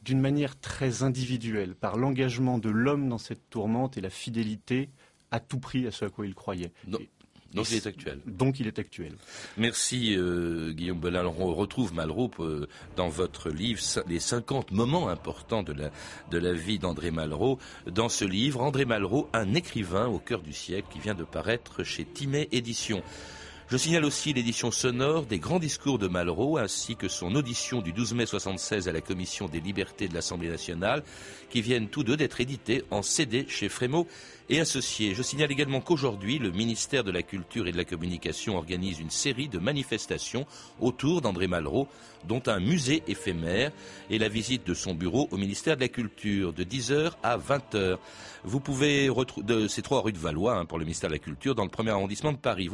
d'une 0.03 0.21
manière 0.21 0.59
très 0.59 1.05
individuelle, 1.05 1.77
par 1.77 1.97
l'engagement 1.97 2.59
de 2.59 2.69
l'homme 2.69 3.09
dans 3.09 3.19
cette 3.19 3.49
tourmente 3.49 3.97
et 3.97 4.01
la 4.01 4.11
fidélité 4.11 4.91
à 5.31 5.39
tout 5.39 5.61
prix 5.61 5.87
à 5.87 5.93
ce 5.93 6.05
à 6.05 6.11
quoi 6.11 6.27
il 6.27 6.35
croyait. 6.35 6.73
Donc 7.57 7.71
il 7.71 7.77
est 7.77 7.87
actuel. 7.87 8.21
Donc 8.27 8.61
il 8.61 8.67
est 8.67 8.79
actuel. 8.79 9.13
Merci 9.57 10.15
euh, 10.17 10.73
Guillaume 10.73 11.01
Belin. 11.01 11.25
on 11.27 11.55
retrouve 11.55 11.95
Malraux 11.95 12.31
euh, 12.41 12.69
dans 12.97 13.09
votre 13.09 13.51
livre 13.51 13.81
les 14.07 14.21
50 14.21 14.73
moments 14.73 15.09
importants 15.09 15.63
de 15.63 15.73
la, 15.73 15.91
de 16.31 16.39
la 16.39 16.53
vie 16.53 16.79
d'André 16.79 17.11
Malraux. 17.11 17.59
Dans 17.87 18.09
ce 18.09 18.25
livre, 18.25 18.61
André 18.63 18.85
Malraux, 18.85 19.29
un 19.33 19.55
écrivain 19.55 20.07
au 20.07 20.19
cœur 20.19 20.43
du 20.43 20.53
siècle 20.53 20.89
qui 20.91 20.99
vient 20.99 21.15
de 21.15 21.25
paraître 21.25 21.83
chez 21.83 22.05
Timet 22.05 22.49
Éditions. 22.53 23.03
Je 23.69 23.77
signale 23.77 24.05
aussi 24.05 24.33
l'édition 24.33 24.71
sonore 24.71 25.27
des 25.27 25.41
grands 25.41 25.59
discours 25.59 25.99
de 25.99 26.07
Malraux 26.07 26.57
ainsi 26.57 26.95
que 26.95 27.09
son 27.09 27.35
audition 27.35 27.83
du 27.83 27.93
12 27.93 28.15
mai 28.15 28.25
76 28.25 28.87
à 28.87 28.93
la 28.93 29.01
Commission 29.01 29.49
des 29.49 29.59
libertés 29.59 30.07
de 30.07 30.15
l'Assemblée 30.15 30.49
nationale 30.49 31.03
qui 31.51 31.63
viennent 31.63 31.89
tous 31.89 32.05
deux 32.05 32.17
d'être 32.17 32.41
édités 32.41 32.85
en 32.93 33.03
CD 33.03 33.45
chez 33.49 33.69
Frémaux 33.69 34.07
et 34.49 34.61
associés. 34.61 35.17
Je 35.17 35.23
signale 35.23 35.51
également 35.51 35.81
qu'aujourd'hui, 35.81 36.39
le 36.39 36.53
ministère 36.53 37.03
de 37.03 37.11
la 37.11 37.23
Culture 37.23 37.67
et 37.67 37.73
de 37.73 37.77
la 37.77 37.85
Communication 37.85 38.57
organise 38.57 39.01
une 39.01 39.11
série 39.11 39.49
de 39.49 39.59
manifestations 39.59 40.47
autour 40.81 41.21
d'André 41.21 41.49
Malraux, 41.49 41.89
dont 42.29 42.43
un 42.47 42.61
musée 42.61 43.03
éphémère 43.09 43.73
et 44.11 44.19
la 44.19 44.29
visite 44.29 44.65
de 44.65 44.75
son 44.75 44.95
bureau 44.95 45.27
au 45.33 45.37
ministère 45.37 45.75
de 45.75 45.81
la 45.81 45.89
Culture 45.89 46.53
de 46.53 46.63
10h 46.63 47.15
à 47.25 47.37
20h. 47.37 47.99
Vous 48.45 48.61
pouvez 48.61 49.09
retrouver 49.09 49.69
ces 49.69 49.83
trois 49.83 50.03
rues 50.03 50.13
de 50.13 50.19
Valois 50.19 50.57
hein, 50.57 50.67
pour 50.67 50.79
le 50.79 50.85
ministère 50.85 51.11
de 51.11 51.15
la 51.15 51.19
Culture 51.19 51.57
dans 51.57 51.65
le 51.65 51.69
premier 51.69 51.91
arrondissement 51.91 52.33
de 52.33 52.39
Paris. 52.39 52.69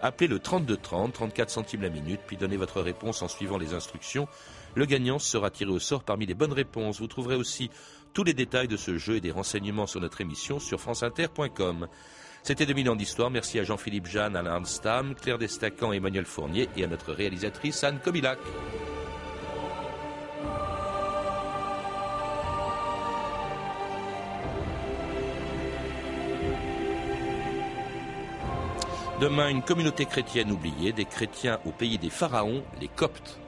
appelez 0.01 0.29
le 0.29 0.39
3230, 0.39 1.13
34 1.13 1.51
centimes 1.51 1.83
la 1.83 1.89
minute, 1.89 2.21
puis 2.27 2.37
donnez 2.37 2.57
votre 2.57 2.81
réponse 2.81 3.21
en 3.23 3.29
suivant 3.29 3.59
les 3.59 3.75
instructions. 3.75 4.29
Le 4.75 4.87
gagnant 4.87 5.19
sera 5.19 5.51
tiré 5.51 5.71
au 5.71 5.79
sort 5.79 6.03
parmi 6.03 6.27
les 6.27 6.35
bonnes 6.35 6.53
réponses. 6.53 7.01
Vous 7.01 7.07
trouverez 7.07 7.37
aussi 7.37 7.71
tous 8.13 8.25
les 8.25 8.35
détails 8.35 8.69
de 8.69 8.77
ce 8.77 8.99
jeu 8.99 9.17
et 9.17 9.21
des 9.21 9.31
renseignements 9.31 9.87
sur 9.87 10.01
notre 10.01 10.21
émission 10.21 10.59
sur 10.59 10.81
franceinter.com. 10.81 11.89
C'était 12.43 12.67
2000 12.67 12.91
ans 12.91 12.97
d'histoire. 12.97 13.31
Merci 13.31 13.59
à 13.59 13.65
Jean-Philippe 13.65 14.07
Jeanne, 14.07 14.37
Alain 14.37 14.53
Arnstam, 14.53 15.15
Claire 15.15 15.39
Destacan, 15.39 15.93
Emmanuel 15.93 16.27
Fournier 16.27 16.69
et 16.77 16.85
à 16.85 16.87
notre 16.87 17.13
réalisatrice 17.13 17.85
Anne 17.85 18.01
Kobilac. 18.05 18.39
Demain, 29.21 29.49
une 29.49 29.63
communauté 29.63 30.05
chrétienne 30.05 30.51
oubliée, 30.51 30.93
des 30.93 31.07
chrétiens 31.07 31.59
au 31.65 31.71
pays 31.71 31.99
des 31.99 32.11
pharaons, 32.11 32.63
les 32.81 32.89
Coptes. 32.89 33.39